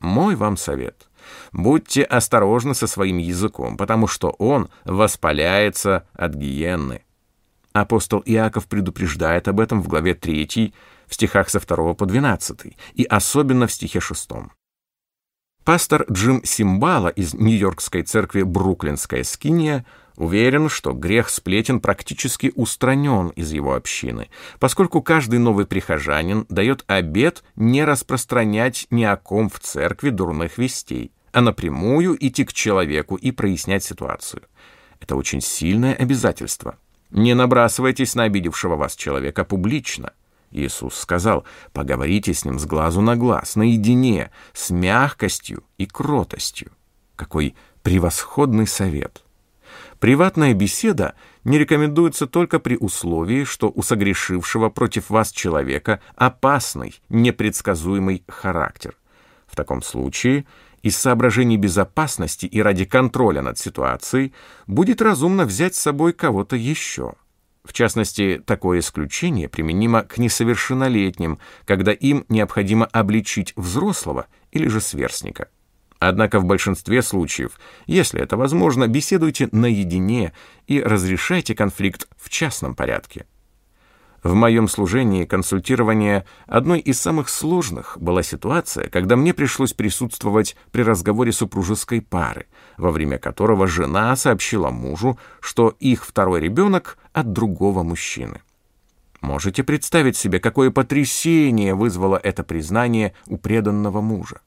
Мой 0.00 0.36
вам 0.36 0.58
совет. 0.58 1.08
Будьте 1.52 2.02
осторожны 2.02 2.74
со 2.74 2.86
своим 2.86 3.16
языком, 3.16 3.78
потому 3.78 4.06
что 4.06 4.30
он 4.38 4.68
воспаляется 4.84 6.06
от 6.12 6.34
гиенны. 6.34 7.02
Апостол 7.72 8.22
Иаков 8.26 8.66
предупреждает 8.66 9.48
об 9.48 9.58
этом 9.58 9.82
в 9.82 9.88
главе 9.88 10.14
3, 10.14 10.74
в 11.06 11.14
стихах 11.14 11.50
со 11.50 11.60
2 11.60 11.94
по 11.94 12.06
12, 12.06 12.76
и 12.94 13.04
особенно 13.04 13.66
в 13.66 13.72
стихе 13.72 14.00
6. 14.00 14.30
Пастор 15.64 16.04
Джим 16.10 16.42
Симбала 16.44 17.08
из 17.08 17.32
Нью-Йоркской 17.32 18.02
церкви 18.02 18.42
Бруклинская 18.42 19.24
Скиния 19.24 19.86
уверен, 20.16 20.68
что 20.68 20.92
грех 20.92 21.30
сплетен 21.30 21.80
практически 21.80 22.52
устранен 22.54 23.28
из 23.28 23.50
его 23.52 23.74
общины, 23.74 24.28
поскольку 24.60 25.00
каждый 25.00 25.38
новый 25.38 25.66
прихожанин 25.66 26.44
дает 26.50 26.84
обет 26.86 27.44
не 27.56 27.82
распространять 27.84 28.86
ни 28.90 29.04
о 29.04 29.16
ком 29.16 29.48
в 29.48 29.58
церкви 29.58 30.10
дурных 30.10 30.58
вестей, 30.58 31.12
а 31.32 31.40
напрямую 31.40 32.16
идти 32.20 32.44
к 32.44 32.52
человеку 32.52 33.16
и 33.16 33.30
прояснять 33.30 33.84
ситуацию. 33.84 34.42
Это 35.00 35.16
очень 35.16 35.40
сильное 35.40 35.94
обязательство. 35.94 36.78
Не 37.10 37.34
набрасывайтесь 37.34 38.14
на 38.14 38.24
обидевшего 38.24 38.76
вас 38.76 38.94
человека 38.96 39.44
публично. 39.44 40.12
Иисус 40.54 40.94
сказал, 40.94 41.44
поговорите 41.72 42.32
с 42.32 42.44
ним 42.44 42.58
с 42.58 42.64
глазу 42.64 43.00
на 43.02 43.16
глаз, 43.16 43.56
наедине, 43.56 44.30
с 44.52 44.70
мягкостью 44.70 45.64
и 45.76 45.86
кротостью. 45.86 46.70
Какой 47.16 47.56
превосходный 47.82 48.66
совет! 48.66 49.24
Приватная 49.98 50.54
беседа 50.54 51.14
не 51.42 51.58
рекомендуется 51.58 52.26
только 52.26 52.58
при 52.58 52.76
условии, 52.76 53.44
что 53.44 53.72
у 53.74 53.82
согрешившего 53.82 54.68
против 54.68 55.10
вас 55.10 55.32
человека 55.32 56.00
опасный, 56.14 57.00
непредсказуемый 57.08 58.24
характер. 58.28 58.96
В 59.46 59.56
таком 59.56 59.82
случае 59.82 60.46
из 60.82 60.96
соображений 60.96 61.56
безопасности 61.56 62.46
и 62.46 62.60
ради 62.60 62.84
контроля 62.84 63.42
над 63.42 63.58
ситуацией 63.58 64.34
будет 64.66 65.00
разумно 65.00 65.46
взять 65.46 65.74
с 65.74 65.80
собой 65.80 66.12
кого-то 66.12 66.56
еще. 66.56 67.14
В 67.64 67.72
частности, 67.72 68.42
такое 68.44 68.80
исключение 68.80 69.48
применимо 69.48 70.02
к 70.02 70.18
несовершеннолетним, 70.18 71.38
когда 71.64 71.92
им 71.92 72.26
необходимо 72.28 72.86
обличить 72.86 73.54
взрослого 73.56 74.26
или 74.52 74.68
же 74.68 74.80
сверстника. 74.80 75.48
Однако 75.98 76.38
в 76.38 76.44
большинстве 76.44 77.00
случаев, 77.00 77.58
если 77.86 78.20
это 78.20 78.36
возможно, 78.36 78.86
беседуйте 78.86 79.48
наедине 79.52 80.34
и 80.66 80.82
разрешайте 80.82 81.54
конфликт 81.54 82.06
в 82.18 82.28
частном 82.28 82.74
порядке. 82.74 83.24
В 84.24 84.32
моем 84.32 84.68
служении 84.68 85.26
консультирования 85.26 86.24
одной 86.46 86.80
из 86.80 86.98
самых 86.98 87.28
сложных 87.28 87.98
была 88.00 88.22
ситуация, 88.22 88.88
когда 88.88 89.16
мне 89.16 89.34
пришлось 89.34 89.74
присутствовать 89.74 90.56
при 90.72 90.80
разговоре 90.80 91.30
супружеской 91.30 92.00
пары, 92.00 92.46
во 92.78 92.90
время 92.90 93.18
которого 93.18 93.66
жена 93.66 94.16
сообщила 94.16 94.70
мужу, 94.70 95.18
что 95.40 95.76
их 95.78 96.06
второй 96.06 96.40
ребенок 96.40 96.96
от 97.12 97.32
другого 97.34 97.82
мужчины. 97.82 98.40
Можете 99.20 99.62
представить 99.62 100.16
себе, 100.16 100.40
какое 100.40 100.70
потрясение 100.70 101.74
вызвало 101.74 102.16
это 102.16 102.44
признание 102.44 103.12
у 103.26 103.36
преданного 103.36 104.00
мужа. 104.00 104.40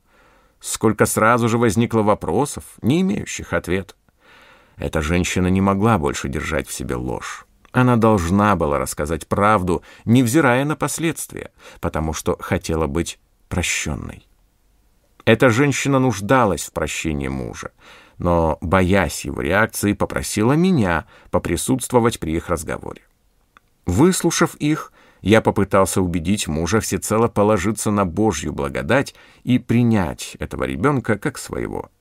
Сколько 0.59 1.05
сразу 1.05 1.47
же 1.49 1.59
возникло 1.59 2.01
вопросов, 2.01 2.63
не 2.81 3.01
имеющих 3.01 3.53
ответа. 3.53 3.93
Эта 4.75 5.03
женщина 5.03 5.47
не 5.47 5.61
могла 5.61 5.99
больше 5.99 6.29
держать 6.29 6.67
в 6.67 6.73
себе 6.73 6.95
ложь. 6.95 7.46
Она 7.77 7.95
должна 7.95 8.55
была 8.55 8.79
рассказать 8.79 9.27
правду, 9.27 9.83
невзирая 10.03 10.65
на 10.65 10.75
последствия, 10.75 11.51
потому 11.79 12.11
что 12.11 12.35
хотела 12.39 12.87
быть 12.87 13.19
прощенной. 13.49 14.27
Эта 15.25 15.51
женщина 15.51 15.99
нуждалась 15.99 16.63
в 16.63 16.71
прощении 16.71 17.27
мужа, 17.27 17.69
но, 18.17 18.57
боясь 18.61 19.25
его 19.25 19.41
реакции, 19.41 19.93
попросила 19.93 20.53
меня 20.53 21.05
поприсутствовать 21.29 22.19
при 22.19 22.35
их 22.35 22.49
разговоре. 22.49 23.03
Выслушав 23.85 24.55
их, 24.55 24.91
я 25.21 25.41
попытался 25.41 26.01
убедить 26.01 26.47
мужа 26.47 26.79
всецело 26.79 27.27
положиться 27.27 27.91
на 27.91 28.07
Божью 28.07 28.53
благодать 28.53 29.13
и 29.43 29.59
принять 29.59 30.35
этого 30.39 30.63
ребенка 30.63 31.19
как 31.19 31.37
своего. 31.37 31.91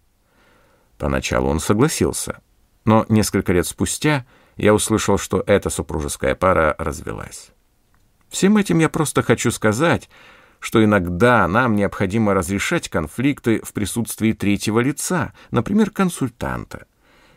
Поначалу 0.96 1.50
он 1.50 1.60
согласился, 1.60 2.40
но 2.86 3.04
несколько 3.10 3.52
лет 3.52 3.66
спустя 3.66 4.24
я 4.56 4.74
услышал, 4.74 5.18
что 5.18 5.42
эта 5.46 5.70
супружеская 5.70 6.34
пара 6.34 6.74
развелась. 6.78 7.50
Всем 8.28 8.56
этим 8.56 8.78
я 8.78 8.88
просто 8.88 9.22
хочу 9.22 9.50
сказать, 9.50 10.08
что 10.58 10.82
иногда 10.82 11.46
нам 11.46 11.76
необходимо 11.76 12.34
разрешать 12.34 12.88
конфликты 12.88 13.60
в 13.62 13.72
присутствии 13.72 14.32
третьего 14.32 14.80
лица, 14.80 15.32
например, 15.50 15.90
консультанта. 15.90 16.86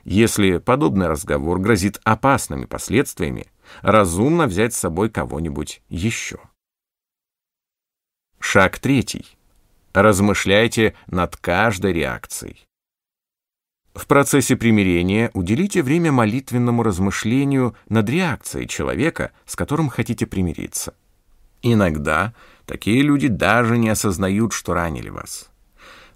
Если 0.03 0.57
подобный 0.57 1.07
разговор 1.07 1.59
грозит 1.59 1.99
опасными 2.03 2.65
последствиями, 2.65 3.47
разумно 3.81 4.47
взять 4.47 4.73
с 4.73 4.79
собой 4.79 5.09
кого-нибудь 5.09 5.81
еще. 5.89 6.39
Шаг 8.39 8.79
третий. 8.79 9.37
Размышляйте 9.93 10.95
над 11.07 11.35
каждой 11.35 11.93
реакцией. 11.93 12.68
В 13.93 14.05
процессе 14.05 14.55
примирения 14.55 15.31
уделите 15.33 15.81
время 15.81 16.11
молитвенному 16.11 16.83
размышлению 16.83 17.75
над 17.87 18.09
реакцией 18.09 18.67
человека, 18.67 19.31
с 19.45 19.55
которым 19.55 19.89
хотите 19.89 20.25
примириться. 20.27 20.93
Иногда 21.61 22.33
такие 22.65 23.01
люди 23.01 23.27
даже 23.27 23.77
не 23.77 23.89
осознают, 23.89 24.53
что 24.53 24.73
ранили 24.73 25.09
вас. 25.09 25.49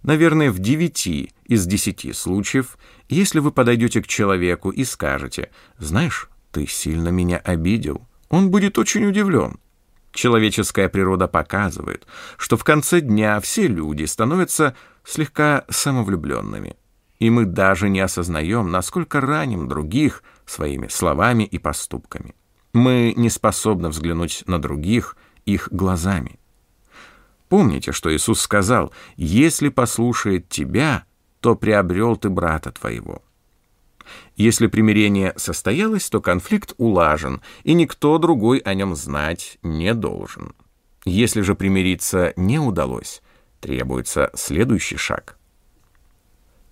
Наверное, 0.03 0.51
в 0.51 0.59
9 0.59 1.31
из 1.45 1.65
10 1.65 2.15
случаев, 2.15 2.77
если 3.09 3.39
вы 3.39 3.51
подойдете 3.51 4.01
к 4.01 4.07
человеку 4.07 4.69
и 4.69 4.83
скажете 4.83 5.49
«Знаешь, 5.77 6.29
ты 6.51 6.67
сильно 6.67 7.09
меня 7.09 7.37
обидел», 7.37 8.07
он 8.29 8.51
будет 8.51 8.77
очень 8.77 9.05
удивлен. 9.05 9.59
Человеческая 10.11 10.89
природа 10.89 11.27
показывает, 11.27 12.05
что 12.37 12.55
в 12.55 12.63
конце 12.63 13.01
дня 13.01 13.39
все 13.39 13.67
люди 13.67 14.03
становятся 14.03 14.75
слегка 15.03 15.65
самовлюбленными– 15.69 16.75
и 17.23 17.29
мы 17.29 17.45
даже 17.45 17.87
не 17.87 18.01
осознаем, 18.01 18.69
насколько 18.69 19.21
раним 19.21 19.69
других 19.69 20.23
своими 20.45 20.89
словами 20.89 21.43
и 21.43 21.57
поступками. 21.57 22.35
Мы 22.73 23.13
не 23.15 23.29
способны 23.29 23.87
взглянуть 23.87 24.43
на 24.45 24.61
других 24.61 25.15
их 25.45 25.69
глазами. 25.71 26.37
Помните, 27.47 27.93
что 27.93 28.13
Иисус 28.13 28.41
сказал, 28.41 28.91
«Если 29.15 29.69
послушает 29.69 30.49
тебя, 30.49 31.05
то 31.39 31.55
приобрел 31.55 32.17
ты 32.17 32.29
брата 32.29 32.73
твоего». 32.73 33.23
Если 34.35 34.67
примирение 34.67 35.33
состоялось, 35.37 36.09
то 36.09 36.19
конфликт 36.19 36.73
улажен, 36.77 37.41
и 37.63 37.73
никто 37.73 38.17
другой 38.17 38.57
о 38.57 38.73
нем 38.73 38.95
знать 38.95 39.59
не 39.63 39.93
должен. 39.93 40.55
Если 41.05 41.39
же 41.39 41.55
примириться 41.55 42.33
не 42.35 42.59
удалось, 42.59 43.21
требуется 43.61 44.29
следующий 44.33 44.97
шаг– 44.97 45.37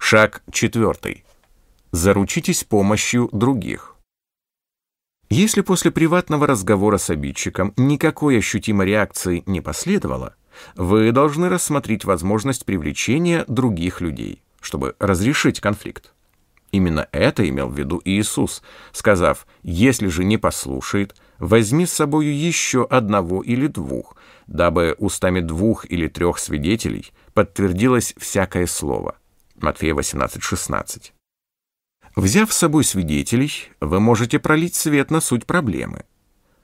Шаг 0.03 0.41
четвертый. 0.51 1.23
Заручитесь 1.91 2.63
помощью 2.63 3.29
других. 3.31 3.95
Если 5.29 5.61
после 5.61 5.91
приватного 5.91 6.47
разговора 6.47 6.97
с 6.97 7.11
обидчиком 7.11 7.71
никакой 7.77 8.39
ощутимой 8.39 8.87
реакции 8.87 9.43
не 9.45 9.61
последовало, 9.61 10.35
вы 10.75 11.11
должны 11.11 11.49
рассмотреть 11.49 12.03
возможность 12.03 12.65
привлечения 12.65 13.45
других 13.47 14.01
людей, 14.01 14.41
чтобы 14.59 14.95
разрешить 14.99 15.61
конфликт. 15.61 16.13
Именно 16.71 17.07
это 17.11 17.47
имел 17.47 17.69
в 17.69 17.77
виду 17.77 18.01
Иисус, 18.03 18.63
сказав, 18.91 19.45
«Если 19.61 20.07
же 20.07 20.25
не 20.25 20.37
послушает, 20.37 21.15
возьми 21.37 21.85
с 21.85 21.93
собою 21.93 22.35
еще 22.35 22.85
одного 22.85 23.43
или 23.43 23.67
двух, 23.67 24.17
дабы 24.47 24.95
устами 24.97 25.41
двух 25.41 25.85
или 25.89 26.07
трех 26.07 26.39
свидетелей 26.39 27.13
подтвердилось 27.33 28.15
всякое 28.17 28.65
слово». 28.65 29.15
Матфея 29.63 29.93
18:16. 29.93 31.13
Взяв 32.15 32.52
с 32.52 32.58
собой 32.58 32.84
свидетелей, 32.84 33.52
вы 33.80 34.00
можете 34.00 34.39
пролить 34.39 34.76
свет 34.76 35.12
на 35.12 35.21
суть 35.21 35.45
проблемы. 35.45 36.06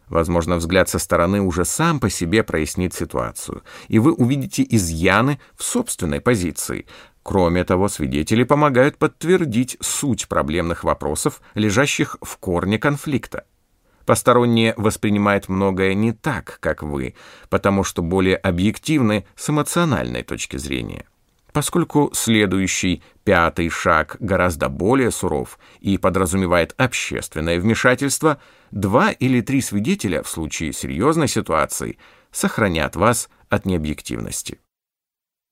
Возможно, 0.08 0.56
взгляд 0.56 0.90
со 0.90 1.00
стороны 1.00 1.42
уже 1.42 1.66
сам 1.66 2.00
по 2.00 2.10
себе 2.10 2.44
прояснит 2.44 2.94
ситуацию, 2.94 3.64
и 3.88 4.00
вы 4.00 4.14
увидите 4.14 4.66
изъяны 4.70 5.40
в 5.56 5.64
собственной 5.64 6.22
позиции. 6.22 6.86
Кроме 7.24 7.66
того, 7.66 7.90
свидетели 7.90 8.44
помогают 8.44 8.98
подтвердить 8.98 9.78
суть 9.82 10.30
проблемных 10.30 10.86
вопросов, 10.86 11.42
лежащих 11.56 12.18
в 12.22 12.38
корне 12.38 12.80
конфликта. 12.80 13.46
Посторонние 14.06 14.74
воспринимают 14.78 15.50
многое 15.50 15.94
не 15.94 16.14
так, 16.14 16.60
как 16.62 16.84
вы, 16.84 17.16
потому 17.50 17.84
что 17.84 18.02
более 18.02 18.38
объективны 18.38 19.28
с 19.36 19.50
эмоциональной 19.50 20.24
точки 20.24 20.56
зрения. 20.56 21.06
Поскольку 21.58 22.12
следующий, 22.14 23.02
пятый 23.24 23.70
шаг 23.70 24.18
гораздо 24.20 24.70
более 24.70 25.10
суров 25.10 25.58
и 25.80 25.98
подразумевает 25.98 26.76
общественное 26.78 27.60
вмешательство, 27.60 28.40
два 28.70 29.10
или 29.10 29.42
три 29.42 29.62
свидетеля 29.62 30.22
в 30.22 30.30
случае 30.30 30.72
серьезной 30.72 31.28
ситуации 31.28 31.98
сохранят 32.30 32.96
вас 32.96 33.28
от 33.50 33.66
необъективности. 33.66 34.60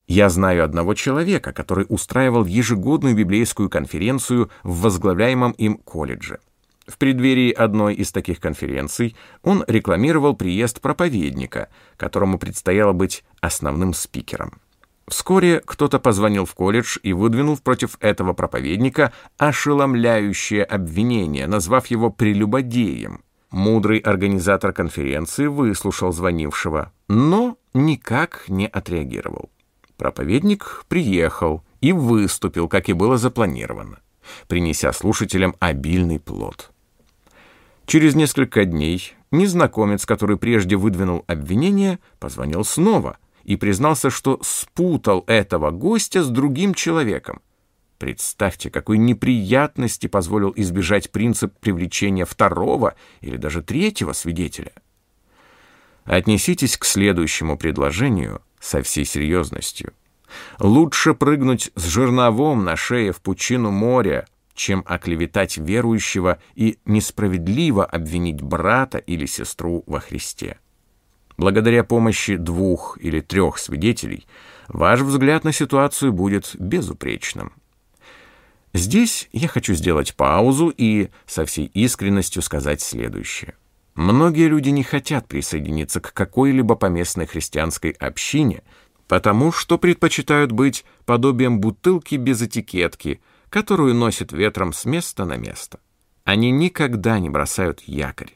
Я 0.06 0.30
знаю 0.30 0.63
одного 0.63 0.94
человека, 0.94 1.52
который 1.54 1.88
устраивал 1.89 2.46
ежегодную 2.46 3.15
библейскую 3.15 3.72
конференцию 3.72 4.52
в 4.62 4.82
возглавляемом 4.82 5.54
им 5.54 5.80
колледже. 5.80 6.38
В 6.86 7.00
преддверии 7.00 7.52
одной 7.52 7.96
из 7.96 8.12
таких 8.12 8.39
конференций 8.39 9.15
он 9.41 9.63
рекламировал 9.65 10.36
приезд 10.36 10.82
проповедника, 10.82 11.70
которому 11.98 12.38
предстояло 12.38 12.94
быть 12.94 13.24
основным 13.41 13.96
спикером. 13.96 14.62
Вскоре 15.08 15.62
кто-то 15.63 16.00
позвонил 16.00 16.46
в 16.46 16.56
колледж 16.56 16.98
и 17.04 17.13
выдвинул 17.13 17.58
против 17.58 17.98
этого 18.00 18.34
проповедника 18.34 19.13
ошеломляющее 19.38 20.63
обвинение, 20.63 21.46
назвав 21.46 21.88
его 21.88 22.10
прелюбодеем. 22.10 23.22
Мудрый 23.52 24.00
организатор 24.00 24.74
конференции 24.74 25.46
выслушал 25.46 26.12
звонившего, 26.12 26.91
но 27.08 27.58
никак 27.74 28.46
не 28.48 28.68
отреагировал. 28.68 29.52
Проповедник 29.96 30.84
приехал 30.89 31.63
и 31.82 31.91
выступил, 31.94 32.68
как 32.68 32.89
и 32.89 32.94
было 32.94 33.18
запланировано, 33.18 34.00
принеся 34.48 34.91
слушателям 34.91 35.56
обильный 35.60 36.20
плод. 36.20 36.72
Через 37.86 38.15
несколько 38.15 38.65
дней 38.65 39.13
незнакомец, 39.32 40.08
который 40.08 40.38
прежде 40.38 40.76
выдвинул 40.76 41.24
обвинение, 41.28 42.00
позвонил 42.20 42.65
снова– 42.65 43.18
и 43.46 43.56
признался, 43.56 44.10
что 44.10 44.40
спутал 44.44 45.24
этого 45.28 45.72
гостя 45.72 46.24
с 46.24 46.30
другим 46.30 46.74
человеком. 46.74 47.42
Представьте, 47.98 48.70
какой 48.70 48.98
неприятности 48.98 50.08
позволил 50.08 50.52
избежать 50.56 51.12
принцип 51.12 51.58
привлечения 51.60 52.26
второго 52.26 52.96
или 53.22 53.38
даже 53.38 53.62
третьего 53.62 54.12
свидетеля. 54.12 54.74
Отнеситесь 56.04 56.78
к 56.78 56.84
следующему 56.86 57.58
предложению 57.58 58.42
со 58.60 58.82
всей 58.82 59.06
серьезностью. 59.06 59.94
Лучше 60.60 61.14
прыгнуть 61.14 61.72
с 61.76 61.86
жерновом 61.86 62.66
на 62.66 62.76
шее 62.76 63.12
в 63.14 63.22
пучину 63.22 63.72
моря, 63.72 64.28
чем 64.56 64.84
оклеветать 64.86 65.58
верующего 65.58 66.40
и 66.56 66.80
несправедливо 66.86 67.86
обвинить 67.86 68.42
брата 68.42 68.98
или 68.98 69.26
сестру 69.26 69.84
во 69.86 70.00
Христе. 70.00 70.58
Благодаря 71.38 71.84
помощи 71.84 72.38
двух 72.38 72.98
или 73.02 73.19
трех 73.19 73.58
свидетелей 73.58 74.26
ваш 74.67 75.02
взгляд 75.02 75.43
на 75.43 75.52
ситуацию 75.52 76.13
будет 76.13 76.56
безупречным. 76.58 77.54
Здесь 78.74 79.30
я 79.32 79.48
хочу 79.48 79.74
сделать 79.74 80.15
паузу 80.15 80.74
и 80.76 81.10
со 81.26 81.45
всей 81.45 81.65
искренностью 81.67 82.41
сказать 82.41 82.82
следующее. 82.82 83.54
Многие 83.95 84.50
люди 84.50 84.69
не 84.69 84.84
хотят 84.84 85.28
присоединиться 85.28 86.02
к 86.02 86.13
какой-либо 86.13 86.76
поместной 86.76 87.26
христианской 87.26 87.91
общине, 87.91 88.63
потому 89.08 89.54
что 89.54 89.78
предпочитают 89.78 90.52
быть 90.52 90.84
подобием 91.06 91.60
бутылки 91.62 92.15
без 92.15 92.41
этикетки, 92.41 93.21
которую 93.50 93.95
носит 93.95 94.34
ветром 94.34 94.74
с 94.74 94.84
места 94.84 95.24
на 95.24 95.38
место. 95.38 95.80
Они 96.26 96.52
никогда 96.52 97.19
не 97.19 97.30
бросают 97.30 97.82
якорь. 97.86 98.35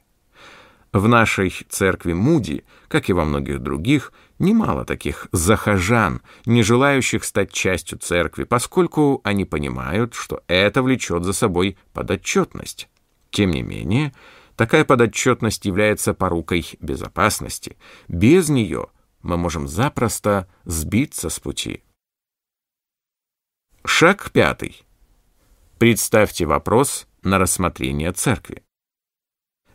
В 0.92 1.08
нашей 1.08 1.52
церкви 1.70 2.14
Муди, 2.14 2.64
как 2.88 3.10
и 3.10 3.14
во 3.14 3.24
многих 3.24 3.60
других, 3.60 4.12
немало 4.40 4.86
таких 4.86 5.28
захожан, 5.32 6.22
не 6.46 6.64
желающих 6.64 7.24
стать 7.24 7.52
частью 7.52 8.00
церкви, 8.00 8.44
поскольку 8.44 9.22
они 9.24 9.46
понимают, 9.46 10.16
что 10.16 10.42
это 10.48 10.82
влечет 10.82 11.24
за 11.24 11.34
собой 11.34 11.78
подотчетность. 11.94 12.90
Тем 13.30 13.52
не 13.52 13.62
менее, 13.62 14.14
такая 14.56 14.84
подотчетность 14.84 15.66
является 15.66 16.16
порукой 16.16 16.66
безопасности. 16.80 17.78
Без 18.08 18.50
нее 18.50 18.88
мы 19.22 19.38
можем 19.38 19.68
запросто 19.68 20.48
сбиться 20.66 21.30
с 21.30 21.40
пути. 21.40 21.84
Шаг 23.86 24.32
пятый. 24.32 24.84
Представьте 25.78 26.46
вопрос 26.46 27.08
на 27.22 27.38
рассмотрение 27.38 28.12
церкви. 28.12 28.64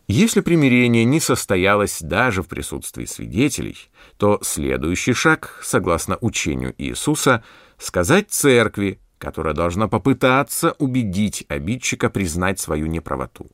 Если 0.07 0.41
примирение 0.41 1.03
не 1.03 1.19
состоялось 1.19 1.99
даже 2.01 2.43
в 2.43 2.47
присутствии 2.47 3.05
свидетелей, 3.05 3.77
то 4.17 4.39
следующий 4.43 5.13
шаг, 5.13 5.59
согласно 5.63 6.17
учению 6.21 6.75
Иисуса, 6.77 7.43
сказать 7.79 8.29
церкви, 8.29 8.99
которая 9.17 9.55
должна 9.55 9.87
попытаться 9.87 10.75
убедить 10.77 11.45
обидчика 11.47 12.11
признать 12.11 12.59
свою 12.59 12.85
неправоту. 12.85 13.47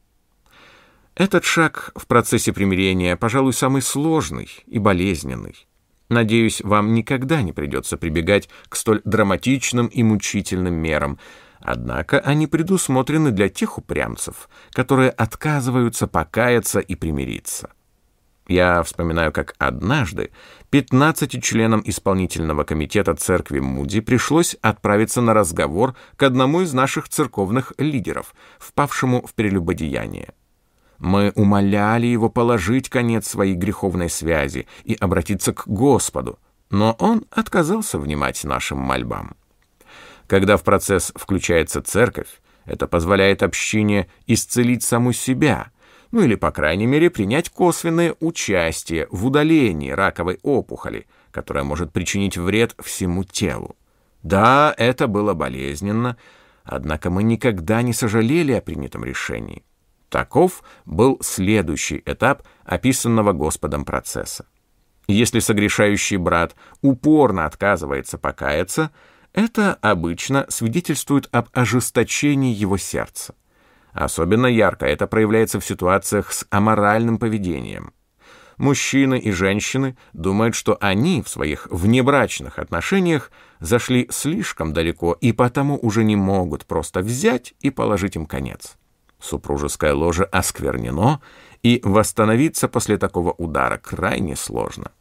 Этот 1.15 1.45
шаг 1.45 1.91
в 1.95 2.05
процессе 2.05 2.51
примирения, 2.51 3.15
пожалуй, 3.15 3.53
самый 3.53 3.81
сложный 3.81 4.49
и 4.65 4.79
болезненный. 4.79 5.67
Надеюсь, 6.09 6.61
вам 6.61 6.93
никогда 6.93 7.41
не 7.41 7.53
придется 7.53 7.95
прибегать 7.95 8.49
к 8.67 8.75
столь 8.75 9.01
драматичным 9.05 9.87
и 9.87 10.03
мучительным 10.03 10.73
мерам, 10.73 11.19
Однако 11.61 12.19
они 12.19 12.47
предусмотрены 12.47 13.31
для 13.31 13.49
тех 13.49 13.77
упрямцев, 13.77 14.49
которые 14.71 15.11
отказываются 15.11 16.07
покаяться 16.07 16.79
и 16.79 16.95
примириться. 16.95 17.69
Я 18.47 18.83
вспоминаю, 18.83 19.31
как 19.31 19.53
однажды 19.59 20.31
15 20.71 21.41
членам 21.41 21.81
исполнительного 21.85 22.63
комитета 22.63 23.15
церкви 23.15 23.59
Муди 23.59 24.01
пришлось 24.01 24.55
отправиться 24.61 25.21
на 25.21 25.33
разговор 25.33 25.95
к 26.17 26.23
одному 26.23 26.61
из 26.61 26.73
наших 26.73 27.07
церковных 27.07 27.73
лидеров, 27.77 28.33
впавшему 28.59 29.25
в 29.25 29.33
прелюбодеяние. 29.35 30.33
Мы 30.97 31.31
умоляли 31.35 32.07
его 32.07 32.29
положить 32.29 32.89
конец 32.89 33.27
своей 33.27 33.55
греховной 33.55 34.09
связи 34.09 34.67
и 34.83 34.95
обратиться 34.95 35.53
к 35.53 35.67
Господу, 35.67 36.37
но 36.69 36.95
он 36.99 37.25
отказался 37.31 37.99
внимать 37.99 38.43
нашим 38.43 38.79
мольбам. 38.79 39.35
Когда 40.31 40.55
в 40.55 40.63
процесс 40.63 41.11
включается 41.13 41.81
церковь, 41.81 42.39
это 42.63 42.87
позволяет 42.87 43.43
общине 43.43 44.07
исцелить 44.27 44.81
саму 44.81 45.11
себя, 45.11 45.71
ну 46.11 46.21
или, 46.21 46.35
по 46.35 46.51
крайней 46.51 46.85
мере, 46.85 47.09
принять 47.09 47.49
косвенное 47.49 48.15
участие 48.21 49.09
в 49.11 49.25
удалении 49.25 49.91
раковой 49.91 50.39
опухоли, 50.41 51.05
которая 51.31 51.65
может 51.65 51.91
причинить 51.91 52.37
вред 52.37 52.75
всему 52.81 53.25
телу. 53.25 53.75
Да, 54.23 54.73
это 54.77 55.07
было 55.07 55.33
болезненно, 55.33 56.15
однако 56.63 57.09
мы 57.09 57.23
никогда 57.23 57.81
не 57.81 57.91
сожалели 57.91 58.53
о 58.53 58.61
принятом 58.61 59.03
решении. 59.03 59.65
Таков 60.07 60.63
был 60.85 61.19
следующий 61.21 62.01
этап 62.05 62.43
описанного 62.63 63.33
Господом 63.33 63.83
процесса. 63.83 64.45
Если 65.07 65.39
согрешающий 65.39 66.15
брат 66.15 66.55
упорно 66.81 67.45
отказывается 67.45 68.17
покаяться, 68.17 68.91
это 69.33 69.75
обычно 69.75 70.45
свидетельствует 70.49 71.27
об 71.31 71.49
ожесточении 71.53 72.53
его 72.53 72.77
сердца. 72.77 73.35
Особенно 73.93 74.47
ярко 74.47 74.85
это 74.85 75.07
проявляется 75.07 75.59
в 75.59 75.65
ситуациях 75.65 76.31
с 76.31 76.45
аморальным 76.49 77.17
поведением. 77.17 77.93
Мужчины 78.57 79.17
и 79.17 79.31
женщины 79.31 79.97
думают, 80.13 80.55
что 80.55 80.77
они 80.79 81.21
в 81.21 81.29
своих 81.29 81.67
внебрачных 81.71 82.59
отношениях 82.59 83.31
зашли 83.59 84.07
слишком 84.11 84.71
далеко 84.71 85.17
и 85.19 85.31
потому 85.31 85.79
уже 85.81 86.03
не 86.03 86.15
могут 86.15 86.65
просто 86.65 87.01
взять 87.01 87.53
и 87.61 87.71
положить 87.71 88.15
им 88.15 88.25
конец. 88.25 88.77
Супружеское 89.19 89.93
ложе 89.93 90.23
осквернено, 90.25 91.21
и 91.63 91.79
восстановиться 91.83 92.67
после 92.67 92.97
такого 92.97 93.31
удара 93.33 93.77
крайне 93.77 94.35
сложно. 94.35 94.91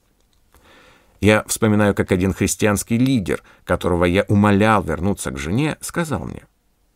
Я 1.20 1.44
вспоминаю, 1.46 1.94
как 1.94 2.12
один 2.12 2.33
христианский 2.33 2.96
лидер, 2.96 3.42
которого 3.64 4.04
я 4.06 4.24
умолял 4.28 4.83
вернуться 4.83 5.30
к 5.30 5.38
жене, 5.38 5.76
сказал 5.80 6.24
мне, 6.24 6.44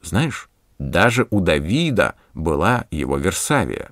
«Знаешь, 0.02 0.48
даже 0.78 1.26
у 1.30 1.40
Давида 1.40 2.14
была 2.32 2.86
его 2.90 3.18
Версавия». 3.18 3.90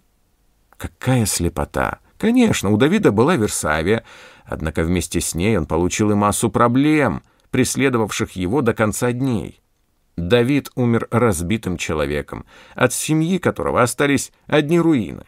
Какая 0.79 1.27
слепота! 1.27 1.99
Конечно, 2.17 2.71
у 2.71 2.77
Давида 2.77 3.13
была 3.13 3.37
Версавия, 3.37 4.05
однако 4.45 4.83
вместе 4.83 5.21
с 5.21 5.35
ней 5.35 5.57
он 5.59 5.67
получил 5.67 6.11
и 6.11 6.15
массу 6.15 6.51
проблем, 6.51 7.23
преследовавших 7.51 8.33
его 8.33 8.63
до 8.63 8.73
конца 8.75 9.13
дней. 9.13 9.61
Давид 10.17 10.71
умер 10.75 11.09
разбитым 11.11 11.77
человеком, 11.77 12.45
от 12.75 12.93
семьи 12.93 13.39
которого 13.39 13.83
остались 13.83 14.33
одни 14.47 14.79
руины. 14.79 15.25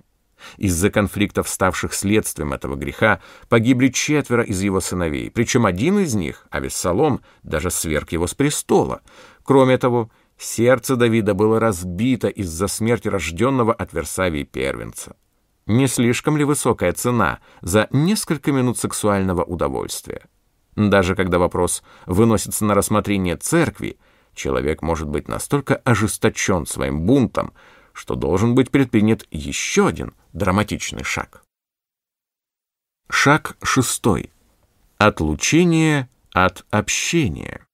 Из-за 0.56 0.90
конфликтов, 0.90 1.48
ставших 1.48 1.94
следствием 1.94 2.52
этого 2.52 2.76
греха, 2.76 3.20
погибли 3.48 3.88
четверо 3.88 4.42
из 4.42 4.60
его 4.62 4.80
сыновей, 4.80 5.30
причем 5.30 5.66
один 5.66 5.98
из 5.98 6.14
них, 6.14 6.46
Авессалом, 6.50 7.20
даже 7.42 7.70
сверг 7.70 8.12
его 8.12 8.26
с 8.26 8.34
престола. 8.34 9.02
Кроме 9.42 9.78
того, 9.78 10.10
сердце 10.38 10.96
Давида 10.96 11.34
было 11.34 11.60
разбито 11.60 12.28
из-за 12.28 12.66
смерти 12.68 13.08
рожденного 13.08 13.72
от 13.72 13.92
Версавии 13.92 14.42
первенца. 14.44 15.16
Не 15.66 15.86
слишком 15.86 16.36
ли 16.36 16.44
высокая 16.44 16.92
цена 16.92 17.38
за 17.62 17.88
несколько 17.90 18.52
минут 18.52 18.78
сексуального 18.78 19.42
удовольствия? 19.42 20.26
Даже 20.76 21.14
когда 21.14 21.38
вопрос 21.38 21.82
выносится 22.04 22.64
на 22.64 22.74
рассмотрение 22.74 23.36
церкви, 23.36 23.98
человек 24.34 24.82
может 24.82 25.08
быть 25.08 25.28
настолько 25.28 25.76
ожесточен 25.76 26.66
своим 26.66 27.02
бунтом, 27.02 27.54
что 27.94 28.16
должен 28.16 28.54
быть 28.54 28.70
предпринят 28.70 29.26
еще 29.30 29.86
один 29.86 30.12
драматичный 30.34 31.04
шаг. 31.04 31.42
Шаг 33.08 33.56
шестой. 33.62 34.30
Отлучение 34.98 36.10
от 36.32 36.66
общения. 36.70 37.64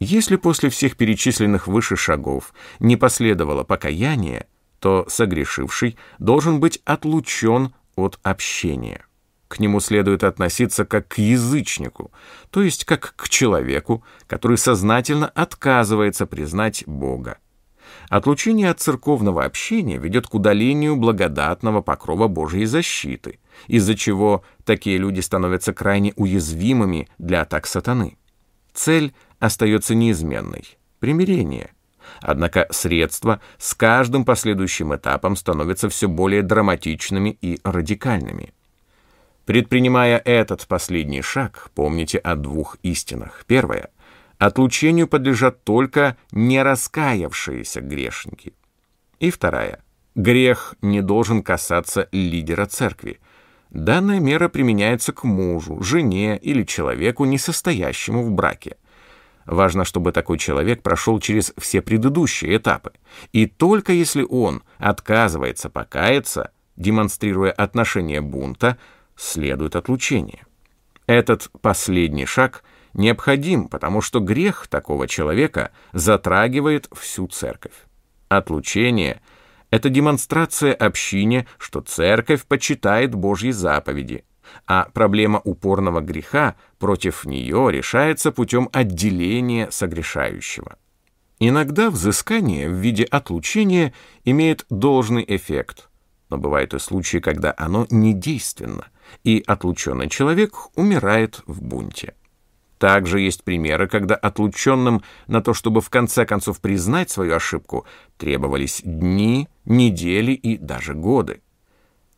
Если 0.00 0.36
после 0.36 0.68
всех 0.68 0.96
перечисленных 0.96 1.66
выше 1.66 1.96
шагов 1.96 2.52
не 2.80 2.96
последовало 2.96 3.64
покаяние, 3.64 4.48
то 4.80 5.06
согрешивший 5.08 5.96
должен 6.18 6.60
быть 6.60 6.82
отлучен 6.84 7.72
от 7.94 8.18
общения. 8.22 9.06
К 9.48 9.60
нему 9.60 9.78
следует 9.78 10.24
относиться 10.24 10.84
как 10.84 11.06
к 11.08 11.18
язычнику, 11.18 12.10
то 12.50 12.60
есть 12.60 12.84
как 12.84 13.14
к 13.16 13.28
человеку, 13.28 14.02
который 14.26 14.58
сознательно 14.58 15.28
отказывается 15.28 16.26
признать 16.26 16.82
Бога. 16.86 17.38
Отлучение 18.08 18.70
от 18.70 18.80
церковного 18.80 19.44
общения 19.44 19.98
ведет 19.98 20.26
к 20.26 20.34
удалению 20.34 20.96
благодатного 20.96 21.80
покрова 21.82 22.28
Божьей 22.28 22.66
защиты, 22.66 23.38
из-за 23.66 23.94
чего 23.94 24.44
такие 24.64 24.98
люди 24.98 25.20
становятся 25.20 25.72
крайне 25.72 26.12
уязвимыми 26.16 27.08
для 27.18 27.42
атак 27.42 27.66
сатаны. 27.66 28.16
Цель 28.72 29.14
остается 29.38 29.94
неизменной– 29.94 30.76
примирение. 30.98 31.70
Однако 32.20 32.66
средства 32.70 33.40
с 33.58 33.74
каждым 33.74 34.24
последующим 34.24 34.94
этапом 34.94 35.36
становятся 35.36 35.88
все 35.88 36.08
более 36.08 36.42
драматичными 36.42 37.36
и 37.40 37.60
радикальными. 37.64 38.52
Предпринимая 39.46 40.18
этот 40.18 40.66
последний 40.66 41.22
шаг, 41.22 41.70
помните 41.74 42.18
о 42.18 42.34
двух 42.34 42.78
истинах. 42.82 43.44
Первое– 43.46 43.90
Отлучению 44.38 45.06
подлежат 45.06 45.62
только 45.64 46.16
не 46.32 46.62
раскаявшиеся 46.62 47.80
грешники. 47.80 48.54
И 49.20 49.30
вторая. 49.30 49.82
Грех 50.14 50.74
не 50.82 51.02
должен 51.02 51.42
касаться 51.42 52.08
лидера 52.12 52.66
церкви. 52.66 53.20
Данная 53.70 54.20
мера 54.20 54.48
применяется 54.48 55.12
к 55.12 55.24
мужу, 55.24 55.82
жене 55.82 56.38
или 56.38 56.62
человеку, 56.62 57.24
не 57.24 57.38
состоящему 57.38 58.22
в 58.22 58.30
браке. 58.30 58.76
Важно, 59.46 59.84
чтобы 59.84 60.12
такой 60.12 60.38
человек 60.38 60.82
прошел 60.82 61.18
через 61.20 61.52
все 61.58 61.82
предыдущие 61.82 62.56
этапы. 62.56 62.92
И 63.32 63.46
только 63.46 63.92
если 63.92 64.22
он 64.22 64.62
отказывается 64.78 65.68
покаяться, 65.68 66.52
демонстрируя 66.76 67.52
отношение 67.52 68.20
бунта, 68.20 68.78
следует 69.16 69.76
отлучение. 69.76 70.44
Этот 71.06 71.50
последний 71.60 72.26
шаг– 72.26 72.64
необходим, 72.94 73.68
потому 73.68 74.00
что 74.00 74.20
грех 74.20 74.66
такого 74.68 75.06
человека 75.06 75.70
затрагивает 75.92 76.88
всю 76.92 77.26
церковь. 77.28 77.74
Отлучение— 78.28 79.20
это 79.70 79.88
демонстрация 79.88 80.72
общине, 80.72 81.46
что 81.58 81.80
церковь 81.80 82.44
почитает 82.46 83.14
Божьи 83.14 83.50
заповеди, 83.50 84.24
а 84.66 84.88
проблема 84.92 85.40
упорного 85.42 86.00
греха 86.00 86.54
против 86.78 87.24
нее 87.24 87.68
решается 87.70 88.32
путем 88.32 88.68
отделения 88.72 89.70
согрешающего. 89.70 90.76
Иногда 91.40 91.90
взыскание 91.90 92.68
в 92.68 92.74
виде 92.74 93.04
отлучения 93.04 93.92
имеет 94.24 94.64
должный 94.70 95.24
эффект, 95.26 95.88
но 96.30 96.38
бывают 96.38 96.74
и 96.74 96.78
случаи, 96.78 97.18
когда 97.18 97.54
оно 97.56 97.86
недейственно, 97.90 98.86
и 99.24 99.42
отлученный 99.46 100.08
человек 100.08 100.54
умирает 100.76 101.42
в 101.46 101.62
бунте. 101.62 102.14
Также 102.78 103.20
есть 103.20 103.44
примеры, 103.44 103.88
когда 103.88 104.14
отлученным 104.14 105.02
на 105.26 105.40
то, 105.40 105.54
чтобы 105.54 105.80
в 105.80 105.90
конце 105.90 106.26
концов 106.26 106.60
признать 106.60 107.10
свою 107.10 107.34
ошибку, 107.34 107.86
требовались 108.16 108.82
дни, 108.84 109.48
недели 109.64 110.32
и 110.32 110.58
даже 110.58 110.94
годы. 110.94 111.40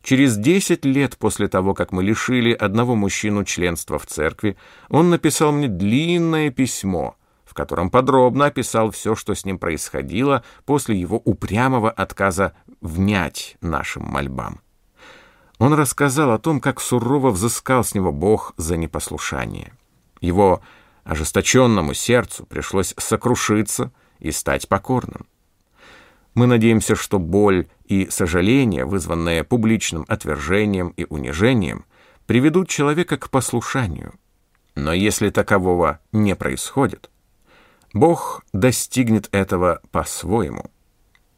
Через 0.01 0.37
10 0.37 0.85
лет 0.85 1.17
после 1.17 1.47
того, 1.47 1.73
как 1.73 1.91
мы 1.91 2.03
лишили 2.03 2.53
одного 2.53 2.95
мужчину 2.95 3.43
членства 3.43 3.99
в 3.99 4.05
церкви, 4.05 4.57
он 4.89 5.09
написал 5.09 5.51
мне 5.51 5.67
длинное 5.67 6.49
письмо, 6.49 7.15
в 7.43 7.53
котором 7.53 7.89
подробно 7.89 8.45
описал 8.45 8.91
все, 8.91 9.15
что 9.15 9.35
с 9.35 9.43
ним 9.45 9.59
происходило 9.59 10.43
после 10.65 10.97
его 10.97 11.17
упрямого 11.17 11.91
отказа 11.91 12.53
внять 12.79 13.57
нашим 13.61 14.03
мольбам. 14.03 14.61
Он 15.59 15.73
рассказал 15.73 16.31
о 16.31 16.39
том, 16.39 16.61
как 16.61 16.79
сурово 16.79 17.31
взыскал 17.31 17.83
с 17.83 17.93
него 17.95 18.11
Бог 18.11 18.53
за 18.57 18.77
непослушание. 18.77 19.73
Его 20.21 20.61
ожесточенному 21.03 21.93
сердцу 21.93 22.45
пришлось 22.45 22.93
сокрушиться 22.97 23.91
и 24.19 24.31
стать 24.31 24.67
покорным. 24.67 25.25
Мы 26.33 26.45
надеемся, 26.45 26.95
что 26.95 27.17
боль 27.17 27.67
и 27.85 28.07
сожаление, 28.11 28.85
вызванные 28.85 29.43
публичным 29.43 30.05
отвержением 30.07 30.89
и 30.89 31.05
унижением, 31.09 31.85
приведут 32.27 32.69
человека 32.69 33.17
к 33.17 33.29
послушанию. 33.29 34.13
Но 34.75 34.93
если 34.93 35.31
такового 35.31 35.99
не 36.11 36.35
происходит, 36.35 37.09
Бог 37.93 38.43
достигнет 38.53 39.29
этого 39.31 39.81
по-своему. 39.91 40.69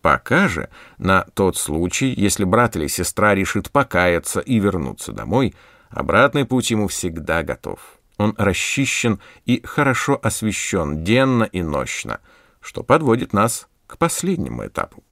Пока 0.02 0.48
же, 0.48 0.70
на 0.98 1.26
тот 1.34 1.56
случай, 1.56 2.14
если 2.16 2.44
брат 2.44 2.76
или 2.76 2.88
сестра 2.88 3.36
решит 3.36 3.72
покаяться 3.72 4.40
и 4.40 4.60
вернуться 4.60 5.12
домой, 5.12 5.54
обратный 5.90 6.46
путь 6.46 6.72
ему 6.72 6.88
всегда 6.88 7.44
готов. 7.44 7.99
Он 8.20 8.36
расчищен 8.38 9.20
и 9.46 9.62
хорошо 9.64 10.20
освещен 10.22 11.06
денно 11.06 11.46
и 11.46 11.64
нощно, 11.64 12.20
что 12.60 12.84
подводит 12.84 13.32
нас 13.32 13.70
к 13.88 13.98
последнему 13.98 14.68
этапу. 14.68 15.04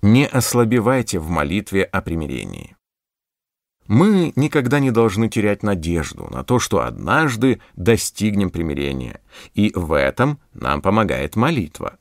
Не 0.00 0.26
ослабевайте 0.26 1.18
в 1.18 1.28
молитве 1.28 1.82
о 1.82 2.00
примирении. 2.02 2.76
Мы 3.88 4.32
никогда 4.36 4.78
не 4.78 4.92
должны 4.92 5.28
терять 5.28 5.64
надежду 5.64 6.28
на 6.30 6.44
то, 6.44 6.60
что 6.60 6.84
однажды 6.84 7.60
достигнем 7.74 8.50
примирения, 8.50 9.20
и 9.52 9.72
в 9.74 9.92
этом 9.92 10.38
нам 10.54 10.80
помогает 10.80 11.34
молитва. 11.34 11.98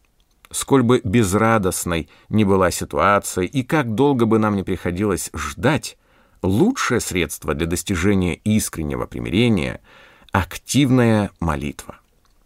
Сколь 0.51 0.83
бы 0.83 1.01
безрадостной 1.03 2.07
ни 2.29 2.43
была 2.43 2.69
ситуация, 2.69 3.45
и 3.45 3.63
как 3.63 3.95
долго 3.95 4.27
бы 4.27 4.37
нам 4.37 4.55
не 4.55 4.61
приходилось 4.61 5.31
ждать, 5.33 5.97
лучшее 6.41 6.99
средство 6.99 7.53
для 7.53 7.67
достижения 7.67 8.35
искреннего 8.35 9.05
примирения— 9.05 9.81
активная 10.31 11.31
молитва. 11.39 11.97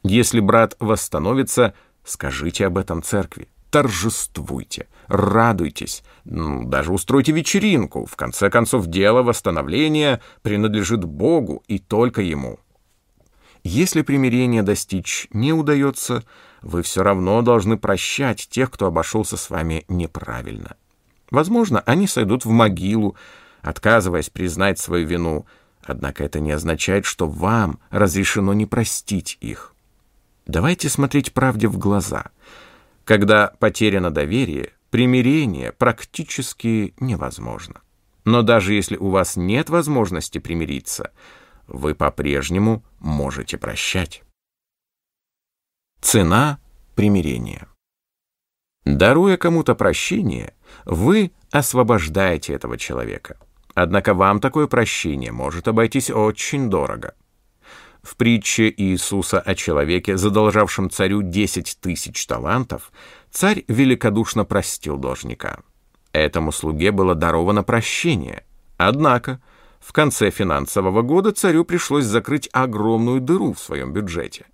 Если 0.04 0.40
брат 0.40 0.76
восстановится, 0.80 1.74
скажите 2.04 2.66
об 2.66 2.78
этом 2.78 3.04
церкви. 3.04 3.48
Торжествуйте, 3.70 4.88
радуйтесь, 5.08 6.04
ну, 6.26 6.64
даже 6.64 6.94
устройте 6.94 7.32
вечеринку. 7.32 8.06
В 8.06 8.16
конце 8.16 8.50
концов, 8.50 8.86
дело 8.86 9.24
восстановления 9.24 10.22
принадлежит 10.44 11.04
Богу 11.04 11.64
и 11.68 11.80
только 11.80 12.22
Ему. 12.22 12.60
Если 13.64 14.02
примирение 14.02 14.62
достичь 14.62 15.28
не 15.32 15.54
удается, 15.54 16.24
вы 16.62 16.84
все 16.84 17.02
равно 17.02 17.42
должны 17.42 17.78
прощать 17.78 18.48
тех, 18.50 18.70
кто 18.70 18.88
обошелся 18.88 19.38
с 19.38 19.50
вами 19.50 19.86
неправильно. 19.88 20.76
Возможно, 21.32 21.80
они 21.86 22.06
сойдут 22.06 22.46
в 22.46 22.50
могилу, 22.50 23.16
отказываясь 23.64 24.30
признать 24.30 24.78
свою 24.78 25.08
вину, 25.08 25.48
однако 25.82 26.24
это 26.24 26.40
не 26.40 26.52
означает, 26.52 27.06
что 27.06 27.28
вам 27.28 27.80
разрешено 27.90 28.54
не 28.54 28.68
простить 28.68 29.38
их. 29.42 29.74
Давайте 30.46 30.90
смотреть 30.90 31.34
правде 31.34 31.68
в 31.68 31.78
глаза. 31.78 32.32
Когда 33.06 33.54
потеряно 33.60 34.12
доверие, 34.12 34.74
примирение 34.92 35.72
практически 35.72 36.94
невозможно. 37.00 37.82
Но 38.26 38.42
даже 38.42 38.74
если 38.74 38.98
у 38.98 39.10
вас 39.10 39.36
нет 39.36 39.70
возможности 39.70 40.38
примириться, 40.38 41.12
вы 41.68 41.96
по-прежнему 41.96 42.84
можете 43.00 43.58
прощать. 43.58 44.24
Цена 46.02 46.60
примирения. 46.96 47.68
Даруя 48.86 49.38
кому-то 49.38 49.76
прощение, 49.76 50.54
вы 50.86 51.32
освобождаете 51.52 52.54
этого 52.54 52.78
человека. 52.78 53.38
Однако 53.76 54.14
вам 54.14 54.40
такое 54.40 54.68
прощение 54.68 55.32
может 55.32 55.68
обойтись 55.68 56.10
очень 56.10 56.70
дорого. 56.70 57.16
В 58.02 58.18
притче 58.18 58.74
Иисуса 58.76 59.40
о 59.40 59.56
человеке, 59.56 60.18
задолжавшем 60.18 60.90
царю 60.90 61.22
10 61.22 61.78
тысяч 61.80 62.26
талантов, 62.28 62.92
царь 63.32 63.64
великодушно 63.68 64.44
простил 64.44 64.98
должника. 64.98 65.60
Этому 66.12 66.52
слуге 66.52 66.92
было 66.92 67.16
даровано 67.16 67.64
прощение. 67.64 68.44
Однако 68.78 69.42
в 69.80 69.94
конце 69.94 70.30
финансового 70.32 71.02
года 71.02 71.32
царю 71.32 71.66
пришлось 71.66 72.06
закрыть 72.06 72.50
огромную 72.52 73.22
дыру 73.22 73.54
в 73.54 73.60
своем 73.60 73.94
бюджете. 73.94 74.46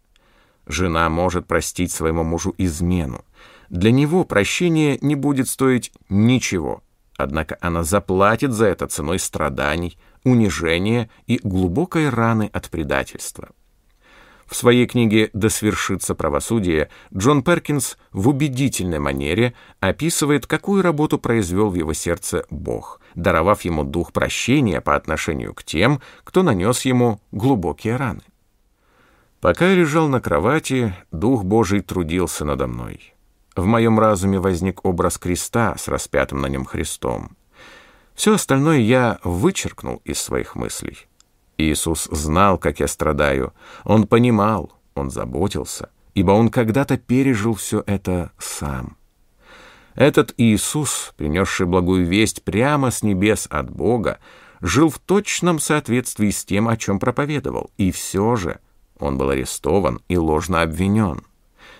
Жена 0.67 1.09
может 1.09 1.47
простить 1.47 1.91
своему 1.91 2.23
мужу 2.23 2.53
измену. 2.57 3.25
Для 3.69 3.91
него 3.91 4.23
прощение 4.23 4.99
не 5.01 5.15
будет 5.15 5.49
стоить 5.49 5.91
ничего, 6.07 6.83
однако 7.19 7.57
она 7.59 7.83
заплатит 7.83 8.53
за 8.53 8.67
это 8.67 8.87
ценой 8.87 9.19
страданий, 9.19 9.97
унижения 10.23 11.09
и 11.27 11.37
глубокой 11.43 12.07
раны 12.07 12.49
от 12.53 12.69
предательства. 12.69 13.49
В 14.47 14.55
своей 14.55 14.87
книге 14.87 15.29
«Да 15.33 15.49
свершится 15.49 16.15
правосудие» 16.15 16.89
Джон 17.13 17.43
Перкинс 17.43 17.97
в 18.13 18.29
убедительной 18.29 18.99
манере 18.99 19.53
описывает, 19.81 20.47
какую 20.47 20.81
работу 20.81 21.19
произвел 21.19 21.69
в 21.69 21.75
его 21.75 21.93
сердце 21.93 22.45
Бог, 22.49 23.01
даровав 23.15 23.61
ему 23.63 23.83
дух 23.83 24.13
прощения 24.13 24.79
по 24.79 24.95
отношению 24.95 25.53
к 25.53 25.63
тем, 25.63 26.01
кто 26.23 26.41
нанес 26.41 26.81
ему 26.85 27.21
глубокие 27.31 27.97
раны. 27.97 28.23
Пока 29.41 29.69
я 29.69 29.75
лежал 29.75 30.07
на 30.07 30.21
кровати, 30.21 30.95
Дух 31.11 31.43
Божий 31.43 31.81
трудился 31.81 32.45
надо 32.45 32.67
мной. 32.67 33.13
В 33.59 33.65
моем 33.65 33.99
разуме 33.99 34.39
возник 34.39 34.85
образ 34.85 35.17
креста 35.17 35.75
с 35.77 35.89
распятым 35.89 36.39
на 36.39 36.47
нем 36.47 36.63
Христом. 36.63 37.35
Все 38.15 38.35
остальное 38.35 38.77
я 38.77 39.19
вычеркнул 39.21 40.01
из 40.05 40.21
своих 40.21 40.55
мыслей. 40.55 40.97
Иисус 41.57 42.07
знал, 42.09 42.57
как 42.57 42.79
я 42.79 42.87
страдаю. 42.87 43.53
Он 43.83 44.07
понимал, 44.07 44.71
он 44.95 45.11
заботился, 45.11 45.89
ибо 46.13 46.31
он 46.31 46.47
когда-то 46.47 46.97
пережил 46.97 47.53
все 47.53 47.83
это 47.85 48.31
сам. 48.37 48.95
Этот 49.93 50.33
Иисус, 50.37 51.13
принесший 51.17 51.65
благую 51.65 52.05
весть 52.05 52.43
прямо 52.43 52.91
с 52.91 53.03
небес 53.03 53.45
от 53.49 53.69
Бога, 53.69 54.19
жил 54.61 54.89
в 54.89 54.99
точном 54.99 55.59
соответствии 55.59 56.29
с 56.29 56.45
тем, 56.45 56.69
о 56.69 56.77
чем 56.77 56.97
проповедовал, 56.97 57.71
и 57.75 57.91
все 57.91 58.37
же 58.37 58.61
он 58.99 59.17
был 59.17 59.31
арестован 59.31 59.99
и 60.07 60.15
ложно 60.15 60.61
обвинен. 60.61 61.23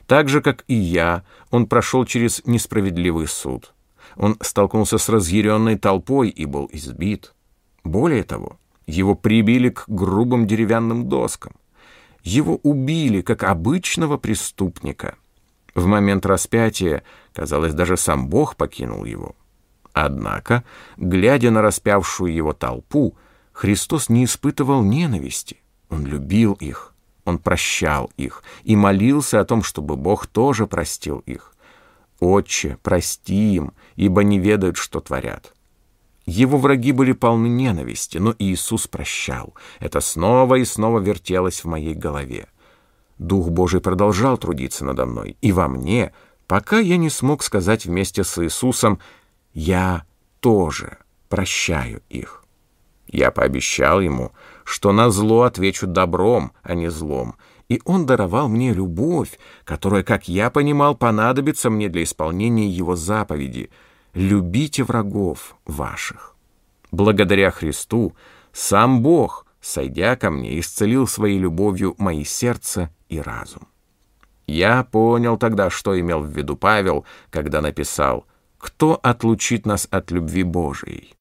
Так 0.09 0.27
же, 0.27 0.41
как 0.41 0.63
и 0.67 0.73
я, 0.73 1.23
он 1.51 1.67
прошел 1.67 2.03
через 2.03 2.41
несправедливый 2.43 3.27
суд. 3.27 3.75
Он 4.15 4.37
столкнулся 4.41 4.97
с 4.97 5.07
разъяренной 5.07 5.77
толпой 5.77 6.29
и 6.29 6.45
был 6.45 6.67
избит. 6.73 7.35
Более 7.83 8.23
того, 8.23 8.57
его 8.87 9.13
прибили 9.13 9.69
к 9.69 9.83
грубым 9.87 10.47
деревянным 10.47 11.07
доскам. 11.07 11.53
Его 12.23 12.55
убили, 12.63 13.21
как 13.21 13.43
обычного 13.43 14.17
преступника. 14.17 15.15
В 15.75 15.85
момент 15.85 16.25
распятия, 16.25 17.03
казалось, 17.31 17.75
даже 17.75 17.95
сам 17.95 18.29
Бог 18.29 18.55
покинул 18.55 19.05
его. 19.05 19.35
Однако, 19.93 20.63
глядя 20.97 21.51
на 21.51 21.61
распявшую 21.61 22.33
его 22.33 22.53
толпу, 22.53 23.15
Христос 23.51 24.09
не 24.09 24.25
испытывал 24.25 24.81
ненависти. 24.81 25.57
Он 25.87 26.03
любил 26.07 26.53
их, 26.53 26.95
он 27.29 27.39
прощал 27.39 28.11
их 28.17 28.43
и 28.63 28.75
молился 28.75 29.39
о 29.39 29.45
том, 29.45 29.63
чтобы 29.63 29.95
Бог 29.95 30.27
тоже 30.27 30.67
простил 30.67 31.19
их. 31.19 31.53
«Отче, 32.19 32.77
прости 32.83 33.55
им, 33.55 33.71
ибо 33.95 34.23
не 34.23 34.39
ведают, 34.39 34.75
что 34.75 34.99
творят». 34.99 35.53
Его 36.25 36.57
враги 36.57 36.91
были 36.91 37.13
полны 37.13 37.47
ненависти, 37.47 38.17
но 38.17 38.35
Иисус 38.37 38.87
прощал. 38.87 39.55
Это 39.79 39.99
снова 39.99 40.55
и 40.55 40.65
снова 40.65 40.99
вертелось 40.99 41.63
в 41.63 41.67
моей 41.67 41.95
голове. 41.95 42.47
Дух 43.17 43.49
Божий 43.49 43.81
продолжал 43.81 44.37
трудиться 44.37 44.85
надо 44.85 45.05
мной 45.05 45.37
и 45.41 45.51
во 45.51 45.67
мне, 45.67 46.13
пока 46.45 46.79
я 46.79 46.97
не 46.97 47.09
смог 47.09 47.41
сказать 47.41 47.85
вместе 47.85 48.23
с 48.23 48.43
Иисусом 48.43 48.99
«Я 49.53 50.03
тоже 50.39 50.97
прощаю 51.29 52.01
их». 52.09 52.38
Я 53.09 53.31
пообещал 53.31 53.99
ему, 53.99 54.31
что 54.63 54.91
на 54.91 55.09
зло 55.09 55.43
отвечу 55.43 55.87
добром, 55.87 56.51
а 56.63 56.75
не 56.75 56.89
злом, 56.89 57.35
и 57.67 57.81
он 57.85 58.05
даровал 58.05 58.47
мне 58.47 58.73
любовь, 58.73 59.37
которая, 59.65 60.03
как 60.03 60.27
я 60.27 60.49
понимал, 60.49 60.95
понадобится 60.95 61.69
мне 61.69 61.89
для 61.89 62.03
исполнения 62.03 62.69
его 62.69 62.95
заповеди— 62.95 63.69
любите 64.13 64.83
врагов 64.83 65.55
ваших. 65.65 66.35
Благодаря 66.91 67.51
Христу 67.51 68.15
сам 68.51 69.01
Бог, 69.01 69.45
сойдя 69.61 70.15
ко 70.15 70.31
мне, 70.31 70.59
исцелил 70.59 71.07
своей 71.07 71.37
любовью 71.37 71.95
мои 71.97 72.23
сердце 72.23 72.89
и 73.09 73.21
разум. 73.21 73.67
Я 74.47 74.83
понял 74.83 75.37
тогда, 75.37 75.69
что 75.69 75.99
имел 75.99 76.21
в 76.21 76.31
виду 76.31 76.57
Павел, 76.57 77.05
когда 77.29 77.61
написал 77.61 78.25
«Кто 78.57 78.99
отлучит 79.01 79.65
нас 79.65 79.87
от 79.91 80.09
любви 80.09 80.43
Божией?» 80.43 81.13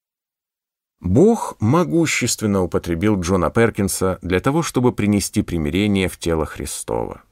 Бог 1.01 1.57
могущественно 1.61 2.63
употребил 2.63 3.21
Джона 3.21 3.51
Перкинса 3.51 4.19
для 4.23 4.41
того, 4.41 4.63
чтобы 4.63 4.93
принести 4.93 5.43
примирение 5.43 6.09
в 6.09 6.19
тело 6.19 6.45
Христова. 6.45 7.23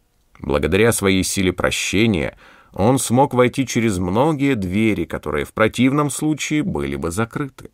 Благодаря 0.40 0.92
своей 0.92 1.24
силе 1.24 1.52
прощения– 1.52 2.36
он 2.78 2.98
смог 2.98 3.32
войти 3.32 3.66
через 3.66 3.96
многие 3.96 4.54
двери, 4.54 5.06
которые 5.06 5.46
в 5.46 5.54
противном 5.54 6.10
случае 6.10 6.62
были 6.62 6.96
бы 6.96 7.10
закрыты. 7.10 7.70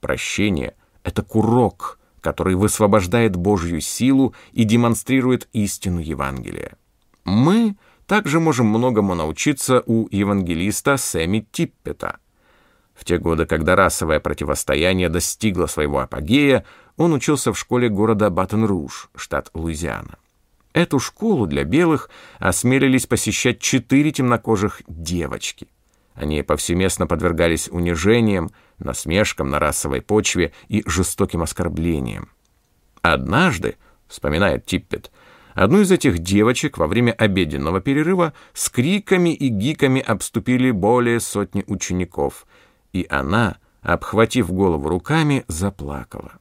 Прощение— 0.00 0.74
это 1.04 1.22
курок, 1.22 1.98
который 2.20 2.54
высвобождает 2.54 3.34
Божью 3.34 3.80
силу 3.80 4.34
и 4.52 4.64
демонстрирует 4.64 5.48
истину 5.54 6.00
Евангелия. 6.00 6.76
Мы 7.24 7.76
также 8.06 8.40
можем 8.40 8.66
многому 8.66 9.14
научиться 9.14 9.82
у 9.86 10.06
евангелиста 10.10 10.98
Сэмми 10.98 11.46
Типпета. 11.50 12.18
В 13.02 13.04
те 13.04 13.18
годы, 13.18 13.46
когда 13.46 13.74
расовое 13.74 14.20
противостояние 14.20 15.08
достигло 15.08 15.66
своего 15.66 15.98
апогея, 15.98 16.64
он 16.96 17.12
учился 17.12 17.52
в 17.52 17.58
школе 17.58 17.88
города 17.88 18.30
Батон-Руж, 18.30 19.10
штат 19.16 19.50
Луизиана. 19.54 20.18
Эту 20.72 21.00
школу 21.00 21.48
для 21.48 21.64
белых 21.64 22.10
осмелились 22.38 23.06
посещать 23.06 23.58
четыре 23.58 24.12
темнокожих 24.12 24.82
девочки. 24.86 25.66
Они 26.14 26.44
повсеместно 26.44 27.08
подвергались 27.08 27.68
унижениям, 27.68 28.52
насмешкам 28.78 29.50
на 29.50 29.58
расовой 29.58 30.00
почве 30.00 30.52
и 30.68 30.84
жестоким 30.86 31.42
оскорблениям. 31.42 32.28
Однажды, 33.00 33.78
вспоминает 34.06 34.64
Типпет, 34.64 35.10
одну 35.54 35.80
из 35.80 35.90
этих 35.90 36.20
девочек 36.20 36.78
во 36.78 36.86
время 36.86 37.10
обеденного 37.10 37.80
перерыва 37.80 38.32
с 38.52 38.68
криками 38.68 39.34
и 39.34 39.48
гиками 39.48 40.00
обступили 40.00 40.70
более 40.70 41.18
сотни 41.18 41.64
учеников, 41.66 42.46
и 42.92 43.06
она, 43.08 43.56
обхватив 43.80 44.52
голову 44.52 44.88
руками, 44.88 45.44
заплакала. 45.48 46.32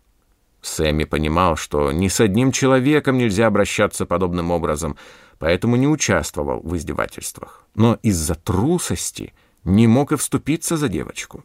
Сэмми 0.61 1.05
понимал, 1.05 1.55
что 1.55 1.91
ни 1.91 2.07
с 2.07 2.19
одним 2.19 2.51
человеком 2.51 3.17
нельзя 3.17 3.47
обращаться 3.47 4.05
подобным 4.05 4.51
образом, 4.51 4.95
поэтому 5.39 5.75
не 5.75 5.87
участвовал 5.87 6.61
в 6.61 6.75
издевательствах. 6.75 7.65
Но 7.73 7.97
из-за 8.03 8.35
трусости 8.35 9.33
не 9.63 9.87
мог 9.87 10.11
и 10.11 10.17
вступиться 10.17 10.77
за 10.77 10.87
девочку. 10.87 11.43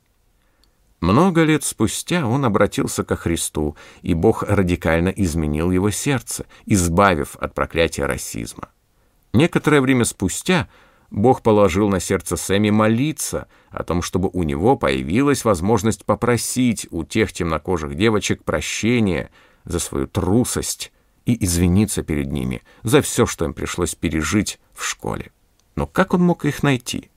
Много 1.00 1.44
лет 1.44 1.62
спустя 1.62 2.26
он 2.26 2.44
обратился 2.44 3.04
ко 3.04 3.16
Христу, 3.16 3.76
и 4.02 4.14
Бог 4.14 4.42
радикально 4.42 5.10
изменил 5.10 5.70
его 5.70 5.90
сердце, 5.90 6.46
избавив 6.64 7.36
от 7.36 7.54
проклятия 7.54 8.06
расизма. 8.06 8.68
Некоторое 9.32 9.80
время 9.80 10.04
спустя 10.04 10.68
Бог 11.10 11.42
положил 11.42 11.88
на 11.88 12.00
сердце 12.00 12.36
Сэмми 12.36 12.70
молиться 12.70 13.48
о 13.70 13.84
том, 13.84 14.02
чтобы 14.02 14.28
у 14.32 14.42
него 14.42 14.76
появилась 14.76 15.44
возможность 15.44 16.04
попросить 16.04 16.86
у 16.90 17.04
тех 17.04 17.32
темнокожих 17.32 17.94
девочек 17.94 18.44
прощения 18.44 19.30
за 19.64 19.78
свою 19.78 20.06
трусость 20.06 20.92
и 21.24 21.44
извиниться 21.44 22.02
перед 22.02 22.32
ними 22.32 22.62
за 22.82 23.02
все, 23.02 23.26
что 23.26 23.44
им 23.44 23.54
пришлось 23.54 23.94
пережить 23.94 24.58
в 24.72 24.84
школе. 24.84 25.30
Но 25.76 25.86
как 25.86 26.14
он 26.14 26.22
мог 26.22 26.44
их 26.44 26.62
найти? 26.62 27.10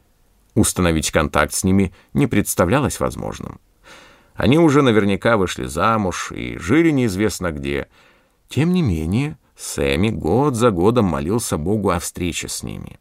Установить 0.56 1.12
контакт 1.12 1.54
с 1.54 1.64
ними 1.64 1.94
не 2.14 2.28
представлялось 2.28 3.00
возможным. 3.00 3.60
Они 4.36 4.58
уже 4.58 4.82
наверняка 4.82 5.38
вышли 5.38 5.66
замуж 5.66 6.32
и 6.32 6.58
жили 6.58 6.92
неизвестно 6.92 7.52
где. 7.52 7.88
Тем 8.48 8.74
не 8.74 8.82
менее, 8.82 9.38
Сэмми 9.56 10.10
год 10.10 10.56
за 10.56 10.72
годом 10.72 11.06
молился 11.06 11.58
Богу 11.58 11.90
о 11.90 12.00
встрече 12.00 12.48
с 12.48 12.64
ними. 12.64 13.00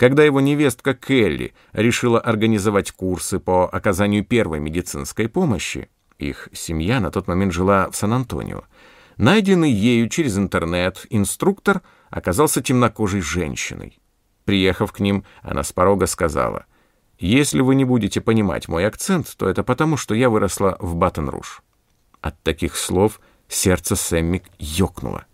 Когда 0.00 0.24
его 0.24 0.40
невестка 0.40 0.94
Келли 0.94 1.52
решила 1.74 2.18
организовать 2.18 2.90
курсы 2.90 3.38
по 3.38 3.68
оказанию 3.68 4.24
первой 4.24 4.58
медицинской 4.58 5.28
помощи, 5.28 5.90
их 6.16 6.48
семья 6.54 7.00
на 7.00 7.10
тот 7.10 7.28
момент 7.28 7.52
жила 7.52 7.90
в 7.90 7.96
Сан-Антонио, 7.96 8.62
найденный 9.18 9.70
ею 9.70 10.08
через 10.08 10.38
интернет 10.38 11.06
инструктор 11.10 11.82
оказался 12.08 12.62
темнокожей 12.62 13.20
женщиной. 13.20 14.00
Приехав 14.46 14.90
к 14.90 15.00
ним, 15.00 15.26
она 15.42 15.62
с 15.62 15.70
порога 15.70 16.06
сказала, 16.06 16.64
«Если 17.18 17.60
вы 17.60 17.74
не 17.74 17.84
будете 17.84 18.22
понимать 18.22 18.68
мой 18.68 18.86
акцент, 18.86 19.36
то 19.36 19.50
это 19.50 19.62
потому, 19.62 19.98
что 19.98 20.14
я 20.14 20.30
выросла 20.30 20.78
в 20.80 20.94
Батон-Руж». 20.94 21.62
От 22.22 22.42
таких 22.42 22.78
слов 22.78 23.20
сердце 23.48 23.96
Сэмми 23.96 24.44
ёкнуло. 24.58 25.26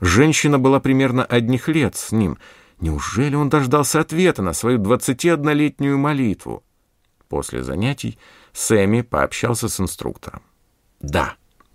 Женщина 0.00 0.60
была 0.60 0.78
примерно 0.78 1.24
одних 1.24 1.66
лет 1.66 1.96
с 1.96 2.12
ним— 2.12 2.38
Неужели 2.80 3.34
он 3.34 3.48
дождался 3.48 4.00
ответа 4.00 4.42
на 4.42 4.52
свою 4.52 4.78
21-летнюю 4.78 5.98
молитву? 5.98 6.62
После 7.28 7.62
занятий 7.62 8.18
Сэмми 8.52 9.02
пообщался 9.02 9.68
с 9.68 9.80
инструктором. 9.80 10.42
Да, 11.00 11.34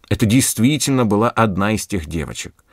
это 0.09 0.25
действительно 0.25 1.05
была 1.05 1.29
одна 1.29 1.73
из 1.73 1.85
тех 1.85 2.07
девочек. 2.07 2.63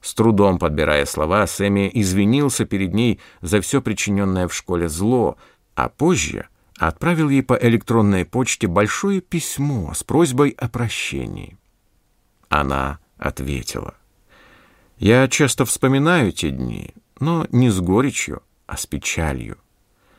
С 0.00 0.14
трудом 0.14 0.58
подбирая 0.58 1.04
слова, 1.06 1.46
Сэмми 1.46 1.90
извинился 1.92 2.64
перед 2.64 2.94
ней 2.94 3.20
за 3.40 3.60
все 3.60 3.82
причиненное 3.82 4.48
в 4.48 4.54
школе 4.54 4.88
зло, 4.88 5.36
а 5.74 5.88
позже 5.88 6.48
отправил 6.78 7.28
ей 7.28 7.42
по 7.42 7.54
электронной 7.54 8.24
почте 8.24 8.66
большое 8.66 9.20
письмо 9.20 9.92
с 9.94 10.04
просьбой 10.04 10.50
о 10.50 10.68
прощении. 10.68 11.58
Она 12.48 12.98
ответила. 13.16 13.94
«Я 14.98 15.28
часто 15.28 15.64
вспоминаю 15.64 16.32
те 16.32 16.50
дни, 16.50 16.94
но 17.20 17.46
не 17.50 17.70
с 17.70 17.80
горечью, 17.80 18.42
а 18.66 18.76
с 18.76 18.86
печалью. 18.86 19.58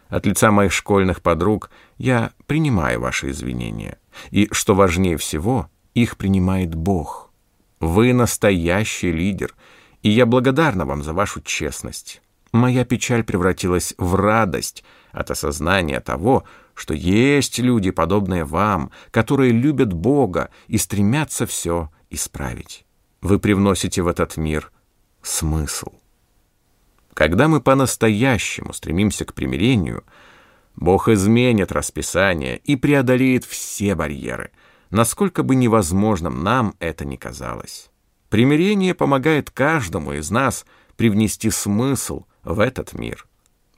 От 0.10 0.26
лица 0.26 0.52
моих 0.52 0.72
школьных 0.72 1.22
подруг 1.22 1.70
я 1.98 2.32
принимаю 2.48 3.00
ваши 3.00 3.30
извинения. 3.30 4.00
И, 4.32 4.50
что 4.52 4.74
важнее 4.74 5.18
всего, 5.18 5.70
их 5.94 6.18
принимает 6.18 6.74
Бог. 6.74 7.32
Вы 7.80 8.14
настоящий 8.14 9.12
лидер, 9.12 9.56
и 10.02 10.10
я 10.10 10.26
благодарна 10.26 10.86
вам 10.86 11.04
за 11.04 11.14
вашу 11.14 11.42
честность. 11.42 12.22
Моя 12.52 12.84
печаль 12.84 13.24
превратилась 13.24 13.94
в 13.98 14.16
радость 14.16 14.84
от 15.12 15.30
осознания 15.30 16.00
того, 16.00 16.44
что 16.74 16.94
есть 16.94 17.60
люди, 17.60 17.92
подобные 17.92 18.46
вам, 18.46 18.92
которые 19.12 19.52
любят 19.52 19.94
Бога 19.94 20.50
и 20.68 20.78
стремятся 20.78 21.46
все 21.46 21.92
исправить. 22.10 22.86
Вы 23.22 23.38
привносите 23.38 24.02
в 24.02 24.08
этот 24.08 24.38
мир 24.38 24.72
смысл. 25.22 25.92
Когда 27.14 27.48
мы 27.48 27.62
по-настоящему 27.62 28.74
стремимся 28.74 29.26
к 29.26 29.34
примирению, 29.34 30.04
Бог 30.76 31.10
изменит 31.10 31.72
расписание 31.72 32.58
и 32.58 32.76
преодолеет 32.76 33.44
все 33.44 33.96
барьеры, 33.96 34.52
насколько 34.90 35.44
бы 35.44 35.56
невозможным 35.56 36.44
нам 36.44 36.76
это 36.80 37.06
ни 37.06 37.16
казалось. 37.16 37.90
Примирение 38.30 38.94
помогает 38.94 39.50
каждому 39.50 40.14
из 40.14 40.32
нас 40.32 40.66
привнести 40.96 41.50
смысл 41.50 42.26
в 42.44 42.60
этот 42.60 42.94
мир. 42.94 43.26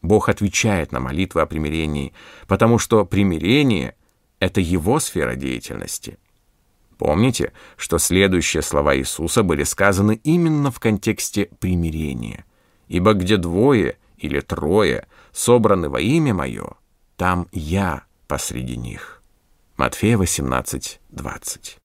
Бог 0.02 0.30
отвечает 0.30 0.92
на 0.92 1.00
молитвы 1.00 1.42
о 1.42 1.46
примирении, 1.46 2.14
потому 2.48 2.78
что 2.78 3.06
примирение— 3.06 3.96
это 4.40 4.60
Его 4.60 5.00
сфера 5.00 5.36
деятельности. 5.36 6.18
Помните, 6.98 7.54
что 7.78 7.98
следующие 7.98 8.62
слова 8.62 8.96
Иисуса 8.96 9.42
были 9.42 9.64
сказаны 9.64 10.20
именно 10.24 10.70
в 10.70 10.80
контексте 10.80 11.50
примирения— 11.60 12.46
Ибо 12.92 13.14
где 13.14 13.38
двое 13.38 13.96
или 14.18 14.42
трое 14.42 15.08
собраны 15.32 15.88
во 15.88 16.02
имя 16.02 16.34
Мое, 16.34 16.74
там 17.16 17.48
Я 17.54 18.04
посреди 18.28 18.76
них». 18.76 19.24
Матфея 19.78 20.18
18, 20.18 21.00
20. 21.10 21.78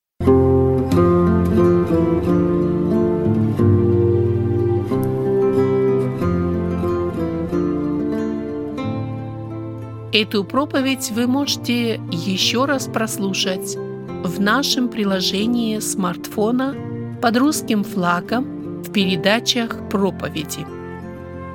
Эту 10.12 10.42
проповедь 10.42 11.12
вы 11.12 11.28
можете 11.28 12.00
еще 12.10 12.64
раз 12.64 12.88
прослушать 12.88 13.76
в 13.76 14.40
нашем 14.40 14.88
приложении 14.88 15.78
смартфона 15.78 16.74
под 17.22 17.36
русским 17.36 17.84
флагом 17.84 18.82
в 18.82 18.90
передачах 18.90 19.88
проповеди. 19.88 20.75